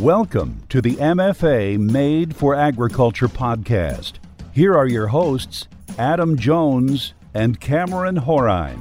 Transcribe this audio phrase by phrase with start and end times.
[0.00, 4.14] Welcome to the MFA Made for Agriculture podcast.
[4.52, 8.78] Here are your hosts, Adam Jones and Cameron Horine.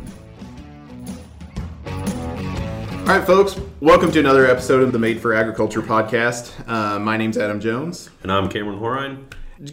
[1.88, 6.52] All right, folks, welcome to another episode of the Made for Agriculture podcast.
[6.68, 8.10] Uh, my name's Adam Jones.
[8.22, 9.24] And I'm Cameron Horine.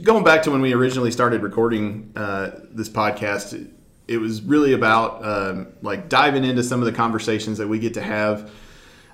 [0.05, 3.69] Going back to when we originally started recording uh, this podcast,
[4.07, 7.95] it was really about um, like diving into some of the conversations that we get
[7.95, 8.49] to have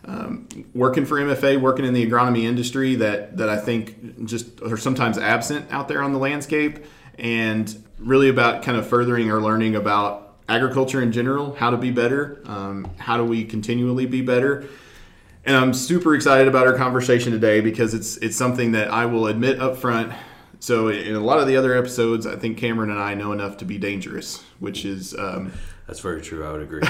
[0.08, 4.78] um, working for MFA, working in the agronomy industry that that I think just are
[4.78, 6.84] sometimes absent out there on the landscape,
[7.18, 11.90] and really about kind of furthering our learning about agriculture in general, how to be
[11.90, 14.66] better, um, how do we continually be better.
[15.44, 19.26] And I'm super excited about our conversation today because it's it's something that I will
[19.26, 20.12] admit up front.
[20.60, 23.58] So in a lot of the other episodes, I think Cameron and I know enough
[23.58, 25.52] to be dangerous, which is um,
[25.86, 26.46] that's very true.
[26.46, 26.82] I would agree.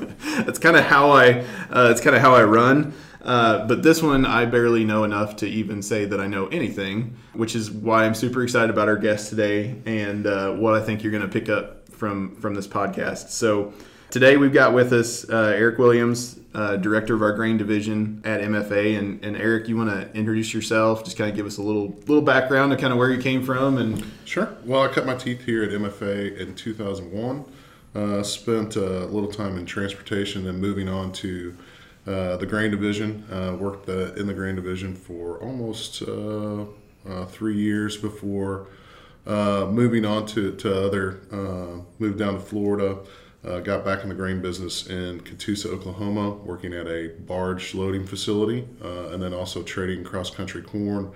[0.44, 1.40] that's kind of how I
[1.70, 2.92] uh, it's kind of how I run.
[3.22, 7.16] Uh, but this one, I barely know enough to even say that I know anything,
[7.32, 11.02] which is why I'm super excited about our guest today and uh, what I think
[11.02, 13.30] you're going to pick up from from this podcast.
[13.30, 13.72] So
[14.10, 18.40] today we've got with us uh, Eric Williams, uh, director of our grain division at
[18.42, 18.96] MFA.
[18.96, 21.02] And, and Eric, you want to introduce yourself?
[21.02, 23.42] Just kind of give us a little little background of kind of where you came
[23.42, 24.04] from and.
[24.24, 24.56] Sure.
[24.64, 27.44] Well, I cut my teeth here at MFA in 2001.
[27.96, 31.56] Uh, spent a little time in transportation and moving on to
[32.06, 33.24] uh, the grain division.
[33.32, 36.66] Uh, worked the, in the grain division for almost uh,
[37.08, 38.66] uh, three years before
[39.26, 41.20] uh, moving on to, to other,
[41.98, 42.98] moved down to Florida.
[43.64, 48.68] got back in the grain business in Catoosa, Oklahoma, working at a barge loading facility,
[48.82, 51.12] and then also trading cross country corn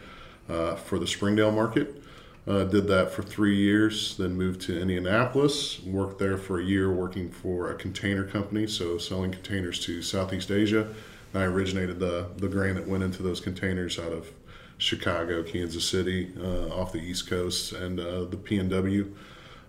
[0.46, 2.02] for the Springdale market.
[2.48, 6.90] Uh, did that for three years, then moved to Indianapolis, worked there for a year
[6.90, 10.88] working for a container company, so selling containers to Southeast Asia.
[11.32, 14.32] And I originated the, the grain that went into those containers out of
[14.78, 19.12] Chicago, Kansas City, uh, off the East Coast, and uh, the PNW.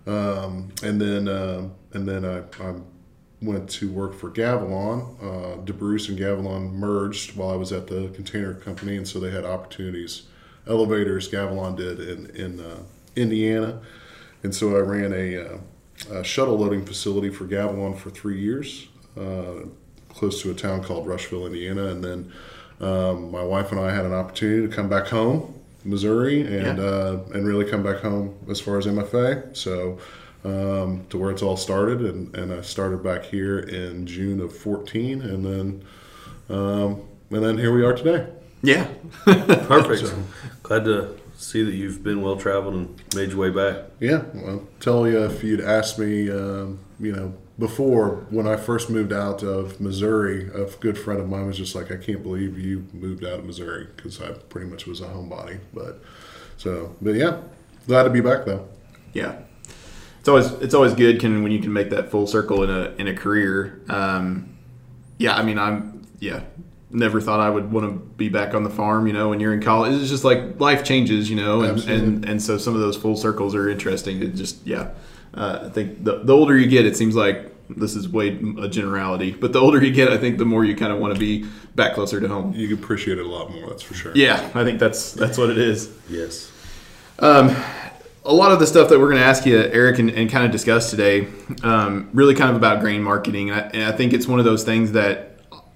[0.06, 2.74] Um, and then uh, and then I, I,
[3.40, 5.18] went to work for Gavilon.
[5.20, 9.30] Uh, DeBruce and Gavilon merged while I was at the container company, and so they
[9.30, 10.22] had opportunities
[10.66, 12.82] elevators Gavilon did in in uh,
[13.16, 13.80] Indiana,
[14.42, 15.58] and so I ran a, uh,
[16.10, 19.66] a, shuttle loading facility for Gavilon for three years, uh,
[20.08, 22.32] close to a town called Rushville, Indiana, and then
[22.80, 26.84] um, my wife and I had an opportunity to come back home, Missouri, and yeah.
[26.84, 29.56] Uh, and really come back home as far as MFA.
[29.56, 29.98] So.
[30.44, 34.52] Um, to where it's all started, and, and I started back here in June of
[34.56, 35.84] 14, and then
[36.48, 38.26] um, and then here we are today.
[38.62, 38.88] Yeah,
[39.24, 40.08] perfect.
[40.08, 40.22] so,
[40.62, 43.90] Glad to see that you've been well traveled and made your way back.
[43.98, 48.88] Yeah, well, tell you if you'd asked me, um, you know, before when I first
[48.88, 52.58] moved out of Missouri, a good friend of mine was just like, "I can't believe
[52.58, 55.58] you moved out of Missouri," because I pretty much was a homebody.
[55.74, 56.00] But
[56.56, 57.40] so, but yeah,
[57.86, 58.68] glad to be back though.
[59.12, 59.38] Yeah,
[60.20, 62.94] it's always it's always good can when you can make that full circle in a
[62.98, 63.80] in a career.
[63.88, 64.56] Um,
[65.18, 66.40] yeah, I mean, I'm yeah
[66.92, 69.54] never thought I would want to be back on the farm, you know, when you're
[69.54, 70.00] in college.
[70.00, 73.16] It's just like life changes, you know, and, and, and so some of those full
[73.16, 74.22] circles are interesting.
[74.22, 74.90] It just, yeah.
[75.34, 78.68] Uh, I think the, the older you get, it seems like this is way a
[78.68, 81.20] generality, but the older you get, I think the more you kind of want to
[81.20, 82.52] be back closer to home.
[82.54, 84.12] You appreciate it a lot more, that's for sure.
[84.14, 85.90] Yeah, I think that's that's what it is.
[86.08, 86.50] yes.
[87.18, 87.56] Um,
[88.24, 90.44] a lot of the stuff that we're going to ask you, Eric, and, and kind
[90.44, 91.28] of discuss today,
[91.62, 93.50] um, really kind of about grain marketing.
[93.50, 95.31] And I, and I think it's one of those things that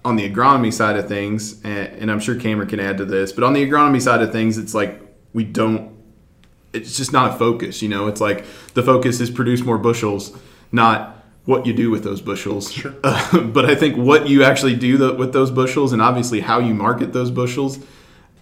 [0.07, 3.33] on the agronomy side of things, and, and I'm sure Cameron can add to this,
[3.33, 5.01] but on the agronomy side of things, it's like
[5.33, 5.97] we don't.
[6.73, 8.07] It's just not a focus, you know.
[8.07, 8.45] It's like
[8.75, 10.39] the focus is produce more bushels,
[10.71, 12.71] not what you do with those bushels.
[12.73, 12.95] Sure.
[13.03, 16.61] Uh, but I think what you actually do the, with those bushels, and obviously how
[16.61, 17.81] you market those bushels,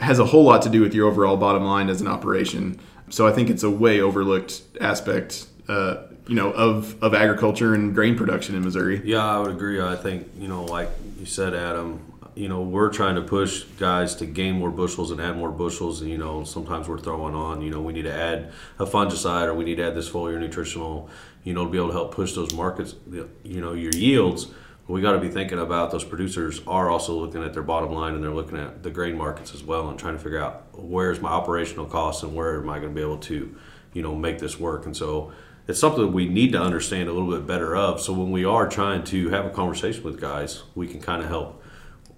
[0.00, 2.78] has a whole lot to do with your overall bottom line as an operation.
[3.08, 7.94] So I think it's a way overlooked aspect uh, you know of of agriculture and
[7.94, 9.02] grain production in Missouri.
[9.04, 9.80] Yeah, I would agree.
[9.80, 12.10] I think you know, like you said, Adam.
[12.36, 16.00] You know, we're trying to push guys to gain more bushels and add more bushels.
[16.00, 17.62] And you know, sometimes we're throwing on.
[17.62, 20.40] You know, we need to add a fungicide or we need to add this foliar
[20.40, 21.08] nutritional.
[21.44, 22.96] You know, to be able to help push those markets.
[23.44, 24.48] You know, your yields.
[24.88, 28.14] We got to be thinking about those producers are also looking at their bottom line
[28.14, 31.20] and they're looking at the grain markets as well and trying to figure out where's
[31.20, 33.56] my operational costs and where am I going to be able to,
[33.94, 34.84] you know, make this work.
[34.84, 35.32] And so
[35.66, 38.00] it's something we need to understand a little bit better of.
[38.00, 41.28] So when we are trying to have a conversation with guys, we can kind of
[41.28, 41.62] help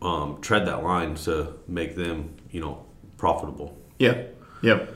[0.02, 2.84] um, tread that line to make them, you know,
[3.16, 3.76] profitable.
[3.98, 4.22] Yeah.
[4.62, 4.86] Yeah.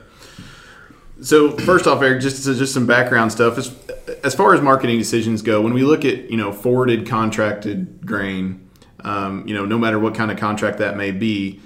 [1.21, 3.57] So first off, Eric, just just some background stuff.
[3.57, 3.75] As,
[4.23, 8.69] as far as marketing decisions go, when we look at you know forwarded contracted grain,
[9.01, 11.59] um, you know, no matter what kind of contract that may be,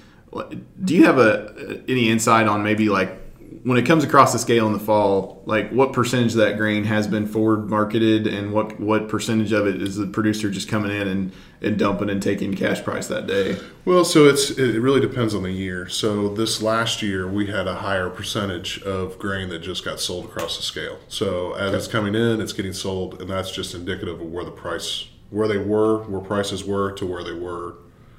[0.84, 3.25] do you have a any insight on maybe like
[3.66, 6.84] when it comes across the scale in the fall, like what percentage of that grain
[6.84, 10.92] has been forward marketed, and what what percentage of it is the producer just coming
[10.92, 11.32] in and,
[11.62, 13.58] and dumping and taking cash price that day?
[13.84, 15.90] Well, so it's it really depends on the year.
[15.90, 20.26] So this last year we had a higher percentage of grain that just got sold
[20.26, 21.00] across the scale.
[21.08, 24.52] So as it's coming in, it's getting sold, and that's just indicative of where the
[24.52, 27.78] price, where they were, where prices were, to where they were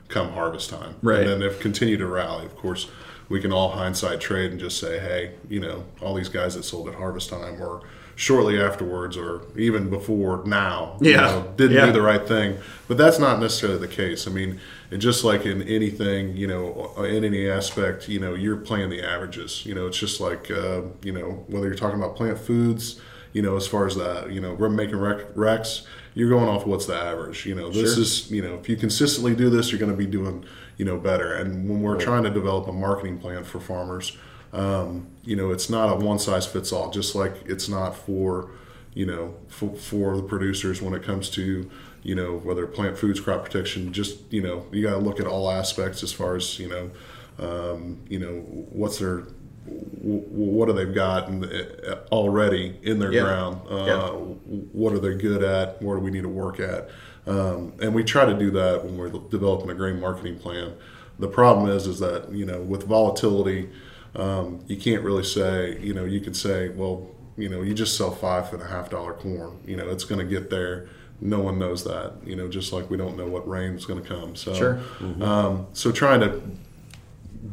[0.08, 0.96] come harvest time.
[1.02, 1.20] Right.
[1.20, 2.46] And then they've continued to rally.
[2.46, 2.88] Of course,
[3.28, 6.62] we can all hindsight trade and just say, hey, you know, all these guys that
[6.64, 7.82] sold at harvest time or
[8.14, 11.86] shortly afterwards or even before now, you know, didn't Yeah.
[11.86, 12.56] do the right thing.
[12.88, 14.26] But that's not necessarily the case.
[14.26, 14.58] I mean,
[14.90, 19.02] and just like in anything, you know, in any aspect, you know, you're playing the
[19.02, 19.66] averages.
[19.66, 23.00] You know, it's just like, uh, you know, whether you're talking about plant foods,
[23.34, 25.82] you know, as far as that, you know, we're making rec- recs,
[26.14, 27.44] you're going off what's the average.
[27.44, 28.02] You know, this Sure.
[28.02, 30.42] is, you know, if you consistently do this, you're going to be doing,
[30.76, 31.32] you know, better.
[31.34, 34.16] And when we're trying to develop a marketing plan for farmers,
[34.52, 36.90] um, you know, it's not a one size fits all.
[36.90, 38.50] Just like it's not for,
[38.94, 41.70] you know, for, for the producers when it comes to,
[42.02, 43.92] you know, whether plant foods, crop protection.
[43.92, 46.90] Just you know, you got to look at all aspects as far as you know,
[47.38, 48.40] um, you know,
[48.70, 49.24] what's their
[49.68, 51.28] what do they've got
[52.12, 53.22] already in their Yeah.
[53.22, 53.60] ground?
[53.68, 54.08] Uh, Yeah.
[54.72, 55.82] What are they good at?
[55.82, 56.88] Where do we need to work at?
[57.26, 60.74] Um, and we try to do that when we're developing a grain marketing plan.
[61.18, 63.68] The problem is, is that you know, with volatility,
[64.14, 65.78] um, you can't really say.
[65.80, 68.90] You know, you can say, well, you know, you just sell five and a half
[68.90, 69.58] dollar corn.
[69.66, 70.88] You know, it's going to get there.
[71.20, 72.12] No one knows that.
[72.24, 74.36] You know, just like we don't know what rain is going to come.
[74.36, 74.80] So, Sure.
[75.20, 76.40] um, so trying to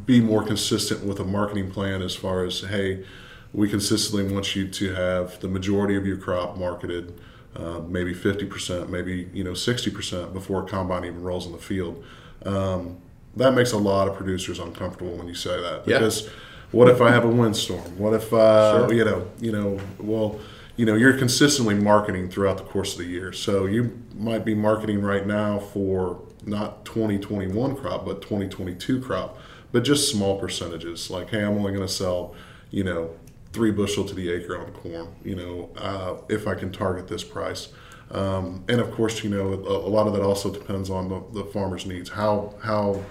[0.06, 3.06] be more consistent with a marketing plan as far as hey
[3.54, 7.14] we consistently want you to have the majority of your crop marketed
[7.56, 12.04] uh, maybe 50% maybe you know 60% before a combine even rolls in the field.
[12.46, 12.98] Um,
[13.36, 15.88] that makes a lot of producers uncomfortable when you say that.
[15.88, 16.00] Yeah.
[16.00, 16.30] because
[16.72, 17.98] what if i have a windstorm?
[17.98, 18.94] What if uh, Sure.
[18.94, 20.40] you know you know well
[20.76, 23.32] you know you're consistently marketing throughout the course of the year.
[23.34, 29.38] So you might be marketing right now for not 2021 crop but 2022 crop
[29.72, 31.10] but just small percentages.
[31.10, 32.36] Like hey i'm only going to sell
[32.72, 33.12] you know
[33.54, 37.24] three bushel to the acre on corn you know uh, if i can target this
[37.24, 37.70] price
[38.12, 41.24] um, and of course you know a, a lot of that also depends on the,
[41.34, 43.02] the farmer's needs how how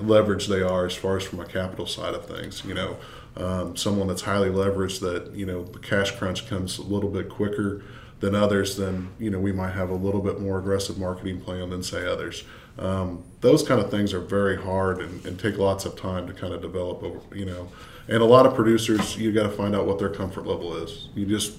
[0.00, 2.64] leveraged they are as far as from a capital side of things.
[2.64, 2.96] You know,
[3.36, 7.28] um, someone that's highly leveraged that you know the cash crunch comes a little bit
[7.28, 7.82] quicker
[8.20, 8.76] than others.
[8.76, 12.06] Then you know we might have a little bit more aggressive marketing plan than say
[12.06, 12.44] others.
[12.78, 16.32] Um, those kind of things are very hard and, and take lots of time to
[16.32, 17.02] kind of develop.
[17.34, 17.68] You know,
[18.08, 21.08] and a lot of producers you got to find out what their comfort level is.
[21.14, 21.52] You just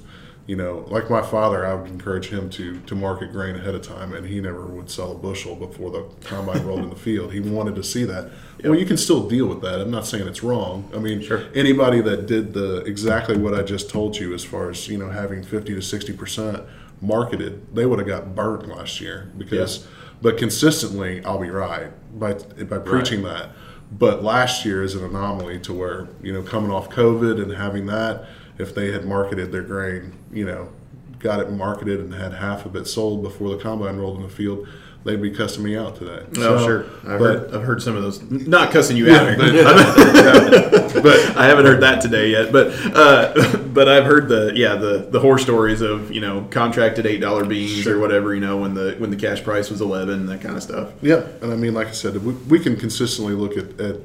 [0.47, 3.83] you know, like my father, I would encourage him to to market grain ahead of
[3.83, 7.31] time, and he never would sell a bushel before the combine rolled in the field.
[7.33, 8.31] He wanted to see that.
[8.63, 9.79] Well, you can still deal with that.
[9.79, 10.89] I'm not saying it's wrong.
[10.93, 11.43] I mean, Sure.
[11.53, 15.09] anybody that did the exactly what I just told you, as far as you know,
[15.11, 16.63] having 50 to 60 percent
[16.99, 19.87] marketed, they would have got burnt last year because.
[20.21, 23.51] But consistently, I'll be right by by preaching that.
[23.91, 27.87] But last year is an anomaly to where you know coming off COVID and having
[27.87, 28.27] that
[28.59, 30.69] if they had marketed their grain, you know,
[31.17, 34.29] got it marketed and had half of it sold before the combine rolled in the
[34.29, 34.67] field,
[35.03, 36.23] they'd be cussing me out today.
[36.37, 36.83] Oh, So, sure.
[37.07, 38.21] I've, but- heard, I've heard some of those.
[38.29, 42.51] Not cussing you out, but- but I haven't heard that today yet.
[42.51, 47.05] But uh, but I've heard the yeah the the horror stories of you know contracted
[47.05, 50.25] eight dollar beans or whatever you know when the when the cash price was eleven
[50.27, 50.91] that kind of stuff.
[51.01, 53.97] Yeah, and I mean, like I said, we, we can consistently look at, at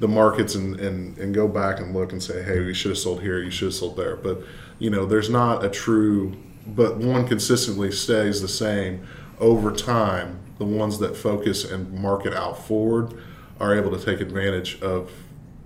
[0.00, 2.98] the markets and, and, and go back and look and say, hey, you should have
[2.98, 4.16] sold here, you should have sold there.
[4.16, 4.40] But,
[4.80, 6.32] you know, there's not a true,
[6.66, 9.06] but one consistently stays the same
[9.42, 10.38] over time.
[10.58, 13.20] The ones that focus and market out forward
[13.58, 15.10] are able to take advantage of,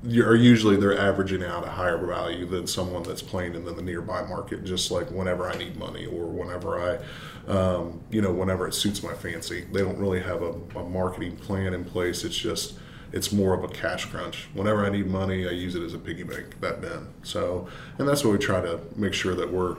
[0.05, 4.23] are usually they're averaging out a higher value than someone that's playing in the nearby
[4.23, 8.73] market, just like whenever I need money or whenever I, um, you know, whenever it
[8.73, 9.67] suits my fancy.
[9.71, 12.25] They don't really have a, a marketing plan in place.
[12.25, 12.75] It's just,
[13.13, 14.49] it's more of a cash crunch.
[14.55, 17.09] Whenever I need money, I use it as a piggy bank, that bin.
[17.23, 17.69] So,
[17.99, 19.77] and that's what we try to make sure that we're,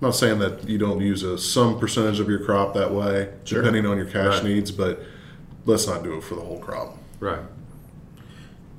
[0.00, 3.60] not saying that you don't use a some percentage of your crop that way, Sure.
[3.60, 4.44] depending on your cash Right.
[4.44, 5.02] needs, but
[5.66, 6.96] let's not do it for the whole crop.
[7.18, 7.40] Right.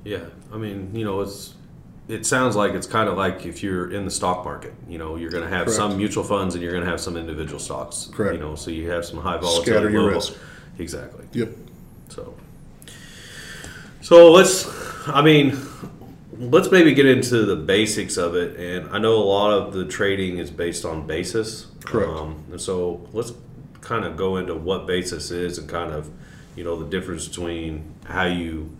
[0.04, 0.24] Yeah.
[0.52, 1.54] I mean, you know, it's
[2.08, 4.74] it sounds like it's kind of like if you're in the stock market.
[4.88, 5.76] You know, you're going to have Correct.
[5.76, 8.10] some mutual funds and you're going to have some individual stocks.
[8.12, 8.34] Correct.
[8.34, 9.70] You know, so you have some high volatility.
[9.70, 10.34] Scatter your low- risk.
[10.78, 11.24] Exactly.
[11.32, 11.50] Yep.
[12.08, 12.34] So,
[14.00, 14.68] so let's.
[15.06, 15.56] I mean,
[16.32, 18.58] let's maybe get into the basics of it.
[18.58, 21.66] And I know a lot of the trading is based on basis.
[21.84, 22.10] Correct.
[22.10, 23.32] Um, and so let's
[23.80, 26.10] kind of go into what basis is and kind of,
[26.56, 28.70] you know, the difference between how you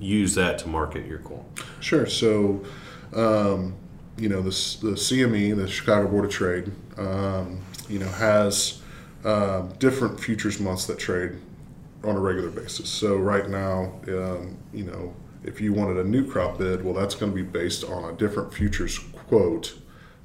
[0.00, 1.44] use that to market your corn?
[1.80, 2.06] Sure.
[2.06, 2.64] So,
[3.14, 3.74] um,
[4.16, 8.82] you know, the, the CME, the Chicago Board of Trade, um, you know, has
[9.24, 11.32] uh, different futures months that trade
[12.04, 12.88] on a regular basis.
[12.88, 15.14] So right now, um, you know,
[15.46, 18.12] if you wanted a new crop bid, well, that's going to be based on a
[18.12, 18.98] different futures
[19.28, 19.78] quote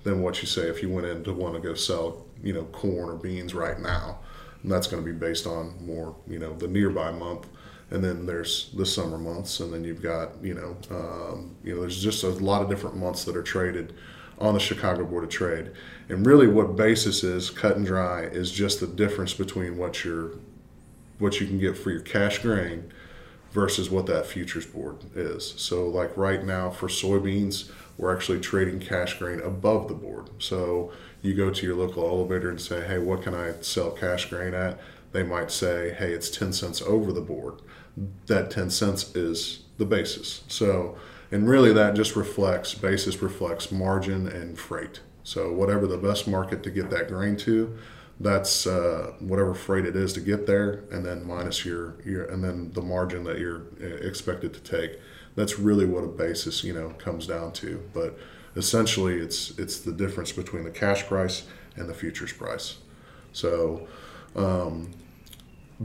[0.04, 2.64] than what you say if you went in to want to go sell, you know,
[2.66, 4.20] corn or beans right now.
[4.64, 7.48] And that's going to be based on more, you know, the nearby month.
[7.92, 11.82] And then there's the summer months, and then you've got, you know, um, you know,
[11.82, 13.94] there's just a lot of different months that are traded
[14.40, 15.72] on the Chicago Board of Trade.
[16.10, 20.32] And really, what basis is, cut and dry, is just the difference between what your
[21.20, 22.92] what you can get for your cash grain
[23.52, 25.54] versus what that futures board is.
[25.58, 30.30] So, like right now for soybeans, we're actually trading cash grain above the board.
[30.40, 30.92] So,
[31.22, 34.54] you go to your local elevator and say, Hey, what can I sell cash grain
[34.54, 34.80] at?
[35.12, 37.56] They might say, Hey, it's 10 cents over the board.
[38.28, 40.44] That 10 cents is the basis.
[40.48, 40.98] So,
[41.32, 45.02] and really that just reflects, basis reflects margin and freight.
[45.24, 47.78] So, whatever the best market to get that grain to,
[48.22, 52.44] that's uh, whatever freight it is to get there, and then minus your your and
[52.44, 55.00] then the margin that you're uh, expected to take.
[55.36, 57.82] That's really what a basis you know comes down to.
[57.94, 58.18] But
[58.56, 61.44] essentially, it's it's the difference between the cash price
[61.76, 62.78] and the futures price.
[63.34, 63.88] So
[64.36, 64.92] um,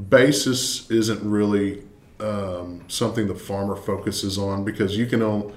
[0.09, 1.85] basis isn't really
[2.21, 5.53] um, something the farmer focuses on because you can only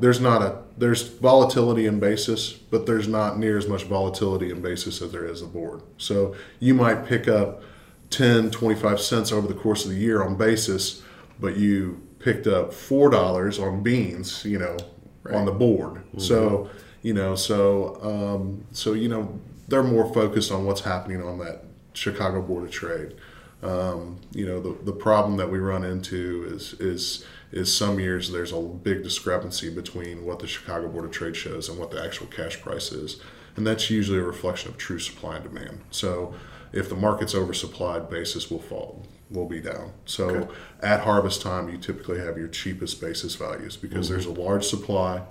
[0.00, 4.60] there's not a there's volatility in basis, but there's not near as much volatility in
[4.60, 5.82] basis as there is a board.
[5.98, 7.62] So you might pick up
[8.10, 11.02] 10, 25 cents over the course of the year on basis,
[11.38, 14.76] but you picked up four dollars on beans, you know,
[15.22, 15.34] right.
[15.34, 15.94] on the board.
[15.94, 16.20] Mm-hmm.
[16.20, 16.70] So
[17.02, 21.64] you know, so um, so you know, they're more focused on what's happening on that
[21.92, 23.14] Chicago Board of Trade.
[23.62, 27.24] Um, you know, the the problem that we run into is is
[27.54, 31.68] is some years there's a big discrepancy between what the Chicago Board of Trade shows
[31.68, 33.20] and what the actual cash price is.
[33.54, 35.80] And that's usually a reflection of true supply and demand.
[35.92, 36.34] So
[36.72, 39.92] if the market's oversupplied, basis will fall, will be down.
[40.04, 40.54] So okay.
[40.82, 44.14] at harvest time, you typically have your cheapest basis values because mm-hmm.
[44.14, 45.22] there's a large supply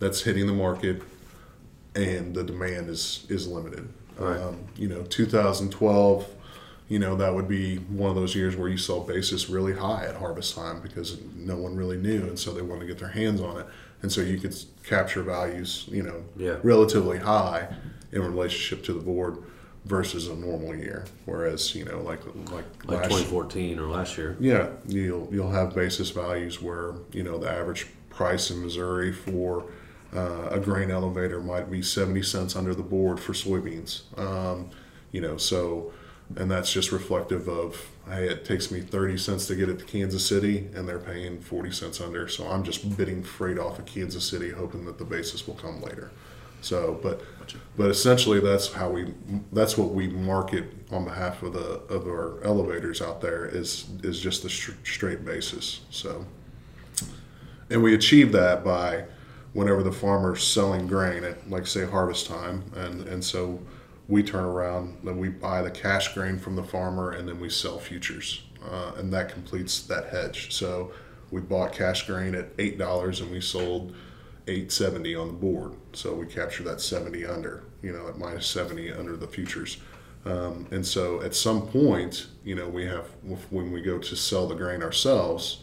[0.00, 1.00] that's hitting the market
[1.94, 3.88] and the demand is, is limited.
[4.18, 4.38] Right.
[4.38, 6.28] Um, you know, 2012
[6.88, 10.04] you know that would be one of those years where you saw basis really high
[10.04, 13.08] at harvest time because no one really knew and so they wanted to get their
[13.08, 13.66] hands on it.
[14.02, 16.58] And so you could capture values you know yeah.
[16.62, 17.68] relatively high
[18.12, 19.38] in relationship to the board
[19.86, 21.06] versus a normal year.
[21.24, 24.36] Whereas you know like like like 2014 or last year.
[24.38, 29.64] Yeah you'll you'll have basis values where you know the average price in Missouri for
[30.14, 34.02] uh, a grain elevator might be 70 cents under the board for soybeans.
[34.18, 34.68] Um,
[35.12, 35.92] you know so
[36.36, 39.84] and that's just reflective of hey it takes me 30 cents to get it to
[39.84, 42.28] kansas city and they're paying 40 cents under.
[42.28, 45.82] So i'm just bidding freight off of kansas city hoping that the basis will come
[45.82, 46.10] later.
[46.60, 47.20] So but
[47.76, 49.12] but essentially that's how we
[49.52, 54.20] that's what we market on behalf of the of our elevators out there is is
[54.20, 55.82] just the straight basis.
[55.90, 56.24] So
[57.70, 59.04] and we achieve that by
[59.52, 62.64] whenever the farmer's selling grain at like say harvest time.
[62.76, 63.60] And and so
[64.08, 67.48] we turn around then we buy the cash grain from the farmer and then we
[67.48, 68.42] sell futures.
[68.62, 70.52] Uh, and that completes that hedge.
[70.54, 70.92] So
[71.30, 73.94] we bought cash grain at eight dollars and we sold
[74.46, 75.72] 870 on the board.
[75.94, 79.78] So we capture that 70 under you know at minus 70 under the futures.
[80.26, 83.06] Um, and so at some point you know we have
[83.50, 85.60] when we go to sell the grain ourselves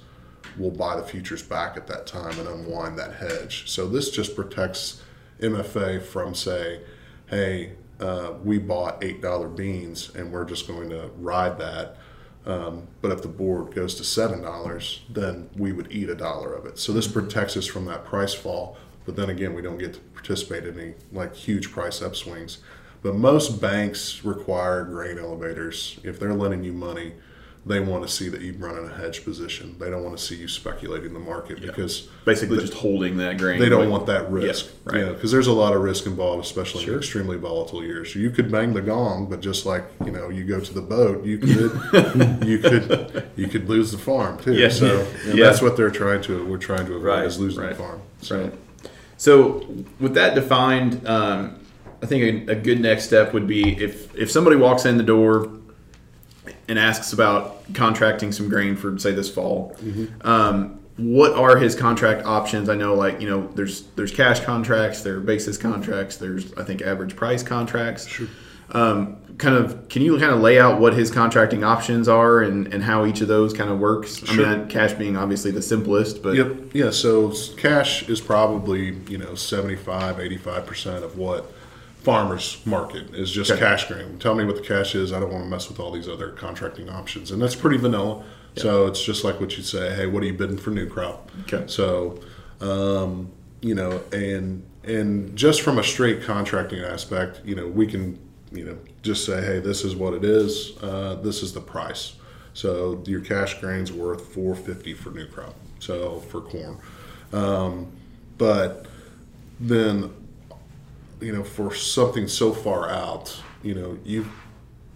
[0.57, 3.69] we'll buy the futures back at that time and unwind that hedge.
[3.69, 5.01] So this just protects
[5.39, 6.81] mfa from say
[7.27, 11.98] hey uh, we bought eight dollar beans and we're just going to ride that.
[12.46, 16.53] Um, but if the board goes to seven dollars, then we would eat a dollar
[16.53, 16.79] of it.
[16.79, 18.77] So this protects us from that price fall.
[19.05, 22.58] But then again, we don't get to participate in any like huge price upswings.
[23.03, 27.13] But most banks require grain elevators if they're lending you money
[27.63, 29.75] they want to see that you run in a hedge position.
[29.77, 31.68] They don't want to see you speculating the market yeah.
[31.68, 33.60] because basically the, just holding that grain.
[33.60, 35.00] They don't like, want that risk, yeah, right?
[35.00, 36.94] You know, because there's a lot of risk involved, especially sure.
[36.94, 38.15] in extremely volatile years.
[38.15, 41.24] You could bang the gong, but just like you know, you go to the boat,
[41.24, 44.53] you could you could you could lose the farm too.
[44.53, 44.70] Yeah.
[44.70, 45.46] So yeah.
[45.46, 47.25] that's what they're trying to we're trying to avoid right.
[47.25, 47.70] is losing right.
[47.70, 48.01] the farm.
[48.22, 48.44] So.
[48.44, 48.53] Right.
[49.18, 49.68] So
[50.00, 51.60] with that defined, um,
[52.01, 55.03] I think a, a good next step would be if if somebody walks in the
[55.03, 55.46] door
[56.72, 59.75] and asks about contracting some grain for say this fall.
[59.82, 60.25] Mm-hmm.
[60.25, 62.70] Um, what are his contract options?
[62.70, 66.63] I know, like you know, there's there's cash contracts, there are basis contracts, there's I
[66.63, 68.08] think average price contracts.
[68.08, 68.28] Sure.
[68.70, 72.74] Um, kind of, can you kind of lay out what his contracting options are and,
[72.74, 74.25] and how each of those kind of works?
[74.25, 74.46] Sure.
[74.46, 76.74] I mean, cash being obviously the simplest, but Yep.
[76.74, 76.92] Yeah.
[76.92, 81.51] So cash is probably you know 75, 85 percent of what
[82.01, 83.60] farmers market is just Okay.
[83.60, 84.17] cash grain.
[84.20, 85.13] Tell me what the cash is.
[85.13, 88.24] I don't want to mess with all these other contracting options, and that's pretty vanilla.
[88.58, 89.93] So it's just like what you say.
[89.96, 91.31] Hey, what are you bidding for new crop?
[91.43, 91.63] Okay.
[91.67, 92.20] So,
[92.60, 93.29] um,
[93.62, 98.20] you know, and and just from a straight contracting aspect, you know, we can
[98.51, 100.74] you know just say, hey, this is what it is.
[100.81, 102.15] Uh, this is the price.
[102.53, 105.55] So your cash grain's worth four fifty for new crop.
[105.79, 106.77] So for corn,
[107.31, 107.88] um,
[108.38, 108.86] but
[109.62, 110.12] then
[111.22, 114.30] you know for something so far out, you know you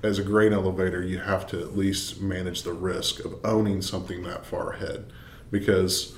[0.04, 4.24] as a grain elevator, you have to at least manage the risk of owning something
[4.24, 5.12] that far ahead,
[5.52, 6.16] because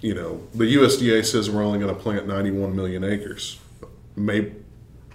[0.00, 3.58] you know the USDA says we're only going to plant 91 million acres.
[4.14, 4.54] Maybe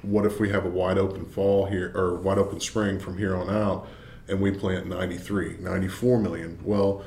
[0.01, 3.35] what if we have a wide open fall here or wide open spring from here
[3.35, 3.87] on out
[4.27, 6.59] and we plant 93 94 million?
[6.63, 7.03] Well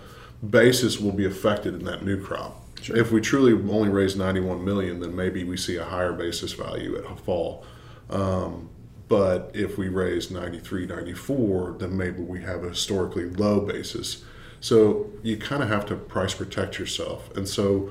[0.51, 5.01] basis will be affected in that new crop if we truly only raise 91 million
[5.01, 7.65] then maybe we see a higher basis value at fall
[8.11, 8.69] um,
[9.09, 14.25] but if we raise 93 94 then maybe we have a historically low basis
[14.61, 17.91] so you kind of have to price protect yourself and so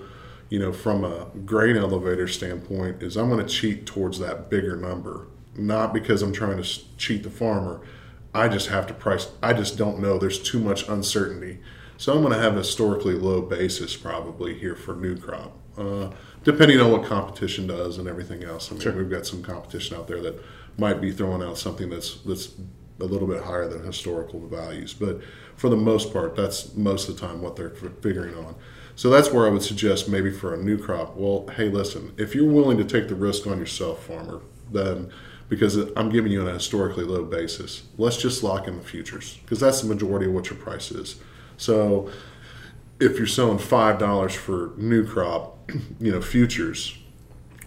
[0.53, 4.77] you know, from a grain elevator standpoint, is I'm going to cheat towards that bigger
[4.77, 7.81] number, not because I'm trying to cheat the farmer.
[8.35, 9.31] I just have to price.
[9.41, 10.19] I just don't know.
[10.19, 11.57] There's too much uncertainty,
[12.03, 16.10] so I'm going to have a historically low basis probably here for new crop, uh,
[16.43, 18.69] depending on what competition does and everything else.
[18.69, 20.43] I mean, we've got some competition out there that
[20.77, 22.55] might be throwing out something that's that's
[23.00, 25.22] a little bit higher than historical values, but
[25.55, 28.55] for the most part, that's most of the time what they're figuring on.
[28.98, 31.15] So that's where I would suggest maybe for a new crop.
[31.15, 35.10] Well, hey, listen, if you're willing to take the risk on yourself, farmer, then
[35.48, 39.38] because I'm giving you on a historically low basis, let's just lock in the futures
[39.43, 41.22] because that's the majority of what your price is.
[41.63, 42.10] So
[43.00, 46.98] if you're selling five dollars for new crop, you know futures,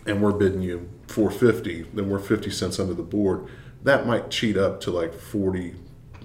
[0.04, 3.46] and we're bidding you 450, then we're 50 cents under the board.
[3.82, 5.76] That might cheat up to like 40,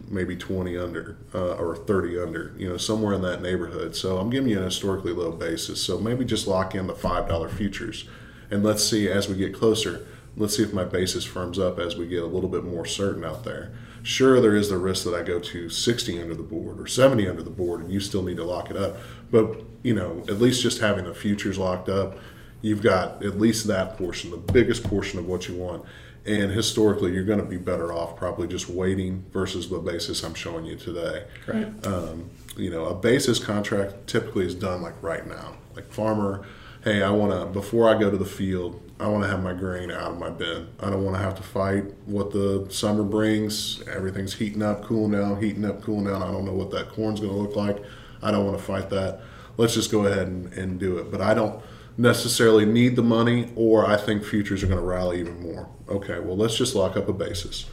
[0.09, 3.95] maybe 20 under uh, or 30 under, you know, somewhere in that neighborhood.
[3.95, 5.81] So I'm giving you an historically low basis.
[5.81, 8.05] So maybe just lock in the $5 futures
[8.49, 10.05] and let's see as we get closer,
[10.35, 13.23] let's see if my basis firms up as we get a little bit more certain
[13.23, 13.71] out there.
[14.03, 17.27] Sure, there is the risk that I go to 60 under the board or 70
[17.27, 18.97] under the board and you still need to lock it up.
[19.29, 22.17] But, you know, at least just having the futures locked up,
[22.61, 25.85] you've got at least that portion, the biggest portion of what you want.
[26.25, 30.35] And historically, you're going to be better off probably just waiting versus the basis I'm
[30.35, 31.25] showing you today.
[31.47, 31.85] Right.
[31.85, 35.53] Um, you know, a basis contract typically is done like right now.
[35.75, 36.45] Like farmer,
[36.83, 39.53] hey, I want to before I go to the field, I want to have my
[39.53, 40.67] grain out of my bin.
[40.79, 43.81] I don't want to have to fight what the summer brings.
[43.87, 46.21] Everything's heating up, cooling down, heating up, cooling down.
[46.21, 47.83] I don't know what that corn's going to look like.
[48.21, 49.21] I don't want to fight that.
[49.57, 51.09] Let's just go ahead and, and do it.
[51.09, 51.63] But I don't
[51.97, 55.67] necessarily need the money, or I think futures are going to rally even more.
[55.89, 57.65] Okay, well, let's just lock up a basis.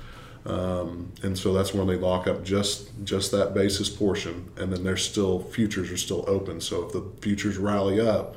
[0.47, 4.83] Um, and so that's when they lock up just just that basis portion, and then
[4.83, 6.61] there's still futures are still open.
[6.63, 8.37] So if the futures rally up,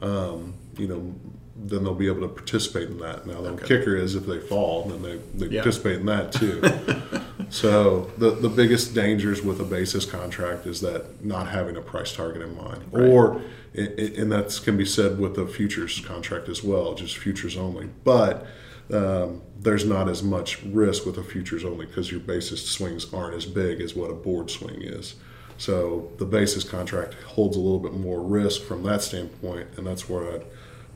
[0.00, 1.14] um, you know,
[1.60, 3.26] then they'll be able to participate in that.
[3.26, 5.62] Now the kicker is if they fall, then they, they Yeah.
[5.62, 6.62] participate in that too.
[7.50, 12.12] so the the biggest dangers with a basis contract is that not having a price
[12.14, 13.40] target in mind, or
[13.76, 17.56] i- i- and that can be said with a futures contract as well, just futures
[17.56, 17.88] only.
[18.04, 18.46] But
[18.92, 23.34] um, there's not as much risk with a futures only because your basis swings aren't
[23.34, 25.16] as big as what a board swing is.
[25.58, 30.08] So the basis contract holds a little bit more risk from that standpoint, and that's
[30.08, 30.40] where I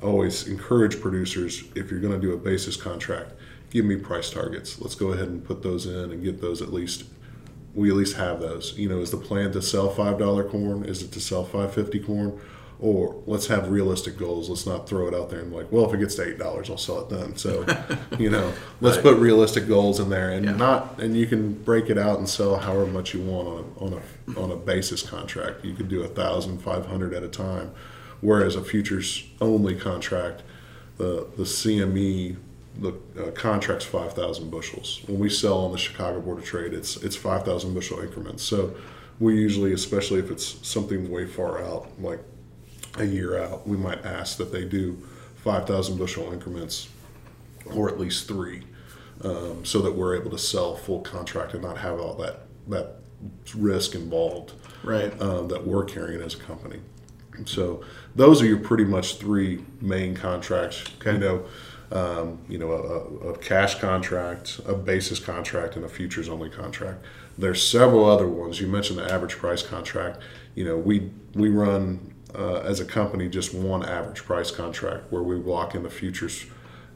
[0.03, 3.33] always encourage producers if you're going to do a basis contract,
[3.71, 4.81] give me price targets.
[4.81, 7.05] Let's go ahead and put those in and get those at least.
[7.75, 8.77] We at least have those.
[8.77, 10.85] You know, is the plan to sell five dollar corn?
[10.85, 12.39] Is it to sell five fifty corn?
[12.81, 14.51] Or let's have realistic goals.
[14.51, 16.69] Let's not throw it out there and like, well, if it gets to eight dollars,
[16.69, 17.37] I'll sell it then.
[17.37, 17.65] So,
[18.19, 19.05] you know, let's Right.
[19.05, 20.57] put realistic goals in there and Yeah.
[20.57, 23.95] not and you can break it out and sell however much you want on a,
[23.97, 24.03] on
[24.37, 25.65] a on a basis contract.
[25.65, 27.71] You could do a thousand five hundred at a time,
[28.23, 30.43] whereas a futures only contract,
[30.97, 32.37] the the CME
[32.81, 35.03] the uh, contract's five thousand bushels.
[35.07, 38.43] When we sell on the Chicago Board of Trade, it's it's five thousand bushel increments.
[38.43, 38.75] So
[39.21, 42.21] we usually, especially if it's something way far out, like
[42.97, 44.97] a year out, we might ask that they do
[45.37, 46.89] five thousand bushel increments
[47.75, 48.63] or at least three,
[49.23, 52.97] um, so that we're able to sell full contract and not have all that that
[53.55, 55.13] risk involved Right.
[55.21, 56.81] um, that we're carrying as a company.
[57.45, 57.83] So
[58.15, 60.85] those are your pretty much three main contracts.
[61.05, 61.45] You know,
[61.93, 67.05] um, you know, a, a, cash contract, a basis contract, and a futures only contract.
[67.37, 68.61] There's several other ones.
[68.61, 70.21] You mentioned the average price contract.
[70.55, 75.23] You know, we we run uh, as a company just one average price contract where
[75.23, 76.47] we lock in the futures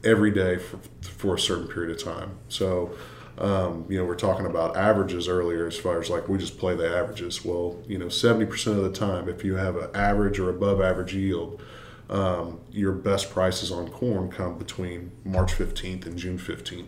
[0.03, 2.37] every day for, for a certain period of time.
[2.49, 2.91] So,
[3.37, 6.75] um, you know, we're talking about averages earlier as far as like we just play
[6.75, 7.45] the averages.
[7.45, 11.13] Well, you know, 70% of the time, if you have an average or above average
[11.13, 11.61] yield,
[12.09, 16.85] um, your best prices on corn come between March 15th and June 15th.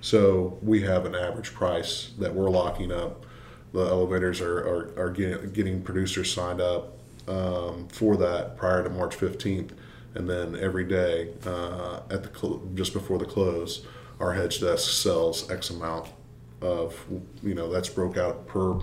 [0.00, 3.24] So we have an average price that we're locking up.
[3.72, 8.90] The elevators are, are, are getting, getting producers signed up um, for that prior to
[8.90, 9.70] March 15th.
[10.14, 13.86] And then every day uh, at the cl- just before the close,
[14.22, 16.08] our hedge desk sells X amount
[16.62, 16.96] of
[17.42, 18.74] you know that's broke out per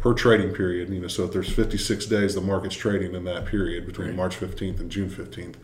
[0.00, 0.90] per trading period.
[0.90, 4.16] You know, so if there's 56 days the market's trading in that period between right.
[4.16, 5.54] March 15th and June 15th,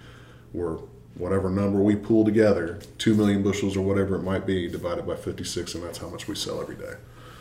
[0.53, 0.79] we're
[1.17, 5.15] whatever number we pull together, two million bushels or whatever it might be, divided by
[5.15, 6.95] 56, and that's how much we sell every day.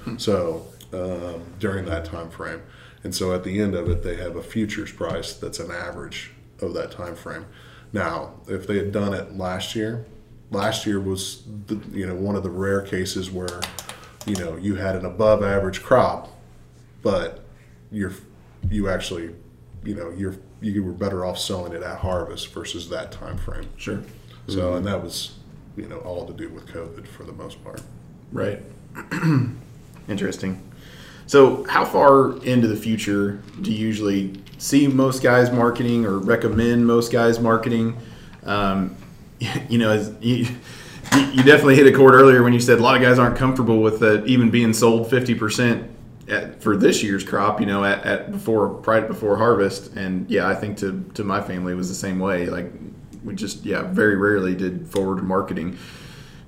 [0.03, 0.17] Hmm.
[0.17, 2.62] So um, during that time frame,
[3.03, 6.32] and so at the end of it, they have a futures price that's an average
[6.60, 7.45] of that time frame.
[7.91, 10.06] Now, if they had done it last year,
[10.54, 13.62] last year was the, you know one of the rare cases where
[14.26, 16.30] you know you had an above average crop,
[17.02, 17.44] but
[17.92, 18.13] you're
[18.70, 19.36] you actually
[19.84, 23.68] you know you're you were better off selling it at harvest versus that time frame.
[23.78, 24.02] Sure.
[24.48, 24.78] So mm-hmm.
[24.78, 25.38] and that was
[25.76, 27.82] you know all to do with COVID for the most part.
[28.32, 28.62] Right.
[30.08, 30.62] Interesting.
[31.26, 36.86] So, how far into the future do you usually see most guys marketing or recommend
[36.86, 37.98] most guys marketing?
[38.44, 38.96] Um,
[39.69, 40.45] you know, as you,
[41.15, 43.82] you definitely hit a chord earlier when you said a lot of guys aren't comfortable
[43.82, 45.89] with uh, even being sold 50%
[46.29, 49.95] at, for this year's crop, you know, at, at before right before harvest.
[49.95, 52.47] And yeah, I think to, to my family was the same way.
[52.47, 52.71] Like
[53.23, 55.77] we just, yeah, very rarely did forward marketing.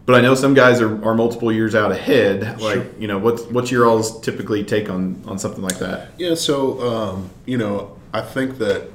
[0.06, 2.62] But I know some guys are, are multiple years out ahead.
[2.62, 2.86] Like, sure.
[3.00, 6.10] you know, what's what's your all's typically take on on something like that?
[6.20, 8.88] Yeah, so um, you know, I think that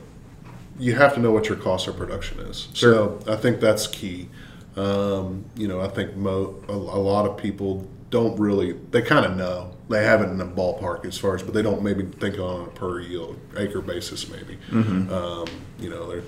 [0.80, 2.68] you have to know what your cost of production is.
[2.72, 2.94] Sure.
[2.94, 4.28] So I think that's key.
[4.76, 9.26] Um, you know, I think mo- a, a, lot of people don't really, they kind
[9.26, 9.76] of know.
[9.88, 12.62] They have it in the ballpark as far as, but they don't maybe think on
[12.62, 14.58] a per yield acre basis, maybe.
[14.70, 15.12] Mm-hmm.
[15.12, 15.46] Um,
[15.78, 16.22] you know, their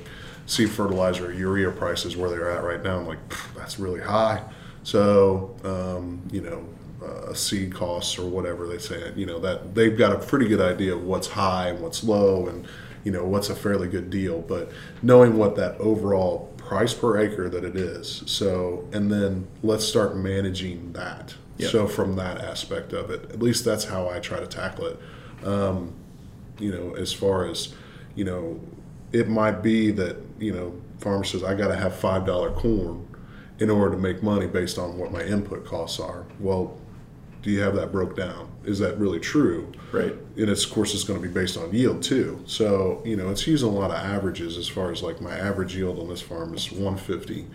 [0.47, 3.21] seed fertilizer, urea prices where they're at right now, I'm like,
[3.55, 4.43] that's really high.
[4.83, 6.67] So, um, you know,
[7.05, 10.61] uh, seed costs or whatever they say, you know, that they've got a pretty good
[10.61, 12.67] idea of what's high and what's low and,
[13.05, 14.41] you know, what's a fairly good deal.
[14.41, 14.71] But
[15.03, 18.23] knowing what that overall price per acre that it is.
[18.27, 21.35] So, and then let's start managing that.
[21.59, 21.71] Yep.
[21.71, 24.99] So, from that aspect of it, at least that's how I try to tackle it.
[25.45, 25.93] Um,
[26.59, 27.75] you know, as far as,
[28.15, 28.61] you know,
[29.12, 33.07] it might be that, you know, farmer says, I got to have $5 corn
[33.59, 36.25] in order to make money based on what my input costs are.
[36.41, 36.79] Well,
[37.43, 38.51] do you have that broke down?
[38.64, 39.72] Is that really true?
[39.90, 40.14] Right.
[40.37, 42.42] And it's, of course, it's going to be based on yield too.
[42.46, 45.77] So you know, it's using a lot of averages as far as like my average
[45.77, 47.46] yield on this farm is 150.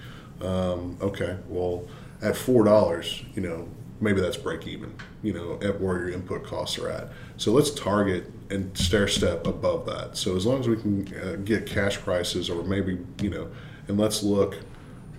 [0.42, 1.88] Um, okay, well,
[2.22, 3.68] at four dollars, you know,
[4.00, 4.94] maybe that's break even.
[5.24, 7.10] You know, at where your input costs are at.
[7.38, 10.18] So let's target and stair step above that.
[10.18, 13.50] So as long as we can uh, get cash prices, or maybe you know,
[13.88, 14.58] and let's look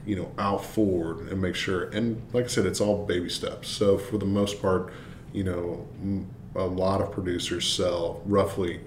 [0.09, 3.69] you know out forward and make sure and like i said it's all baby steps
[3.69, 4.91] so for the most part
[5.33, 5.87] you know
[6.55, 8.81] a lot of producers sell roughly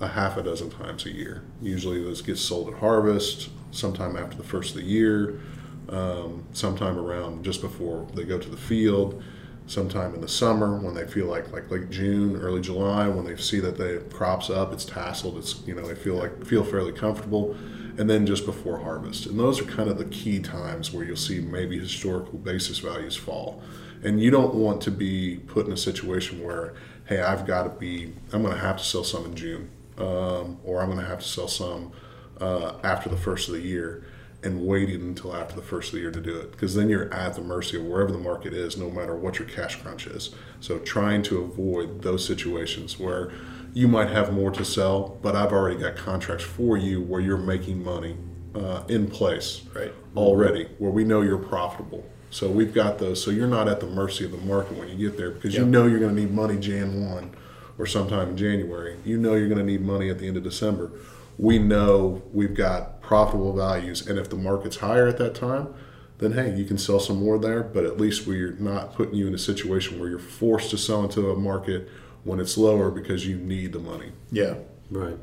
[0.00, 4.36] a half a dozen times a year usually those get sold at harvest sometime after
[4.36, 5.40] the first of the year
[5.88, 9.22] um, sometime around just before they go to the field
[9.68, 13.36] sometime in the summer when they feel like like late June, early July, when they
[13.36, 16.92] see that the crops up, it's tasseled, it's you know they feel like feel fairly
[16.92, 17.54] comfortable,
[17.98, 19.26] and then just before harvest.
[19.26, 23.16] And those are kind of the key times where you'll see maybe historical basis values
[23.16, 23.62] fall.
[24.02, 26.74] And you don't want to be put in a situation where,
[27.06, 30.58] hey, I've got to be, I'm going to have to sell some in June, um,
[30.64, 31.92] or I'm going to have to sell some
[32.40, 34.04] uh, after the first of the year
[34.42, 37.12] and waiting until after the first of the year to do it because then you're
[37.12, 40.32] at the mercy of wherever the market is no matter what your cash crunch is
[40.60, 43.32] so trying to avoid those situations where
[43.74, 47.36] you might have more to sell, but I've already got contracts for you where you're
[47.36, 48.16] making money
[48.54, 49.92] uh, in place right.
[50.16, 52.04] already, where we know you're profitable.
[52.30, 53.22] So we've got those.
[53.22, 55.64] So you're not at the mercy of the market when you get there because yep.
[55.64, 57.34] you know you're going to need money Jan 1
[57.78, 58.96] or sometime in January.
[59.04, 60.90] You know you're going to need money at the end of December.
[61.38, 64.06] We know we've got profitable values.
[64.06, 65.72] And if the market's higher at that time,
[66.18, 69.26] then hey, you can sell some more there, but at least we're not putting you
[69.26, 71.88] in a situation where you're forced to sell into a market
[72.24, 74.10] when it's lower because you need the money.
[74.30, 74.54] Yeah.
[74.90, 75.16] Right.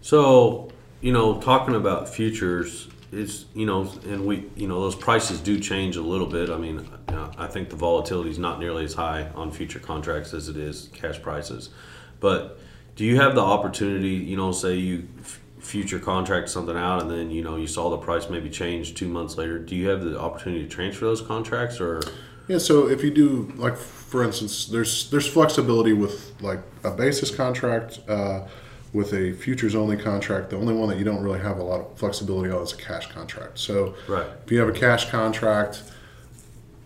[0.00, 5.40] So, you know, talking about futures, it's you know, and we you know those prices
[5.40, 6.50] do change a little bit.
[6.50, 10.32] I mean, know, I think the volatility is not nearly as high on future contracts
[10.34, 11.70] as it is cash prices.
[12.20, 12.58] But
[12.94, 14.14] do you have the opportunity?
[14.14, 15.08] You know, say you
[15.58, 19.08] future contract something out, and then you know you saw the price maybe change two
[19.08, 19.58] months later.
[19.58, 22.00] Do you have the opportunity to transfer those contracts, or
[22.48, 27.34] Yeah, so if you do like for instance, there's there's flexibility with like a basis
[27.34, 28.46] contract, uh,
[28.96, 30.48] with a futures only contract.
[30.50, 32.76] The only one that you don't really have a lot of flexibility on is a
[32.76, 33.58] cash contract.
[33.58, 34.26] So Right.
[34.44, 35.82] if you have a cash contract,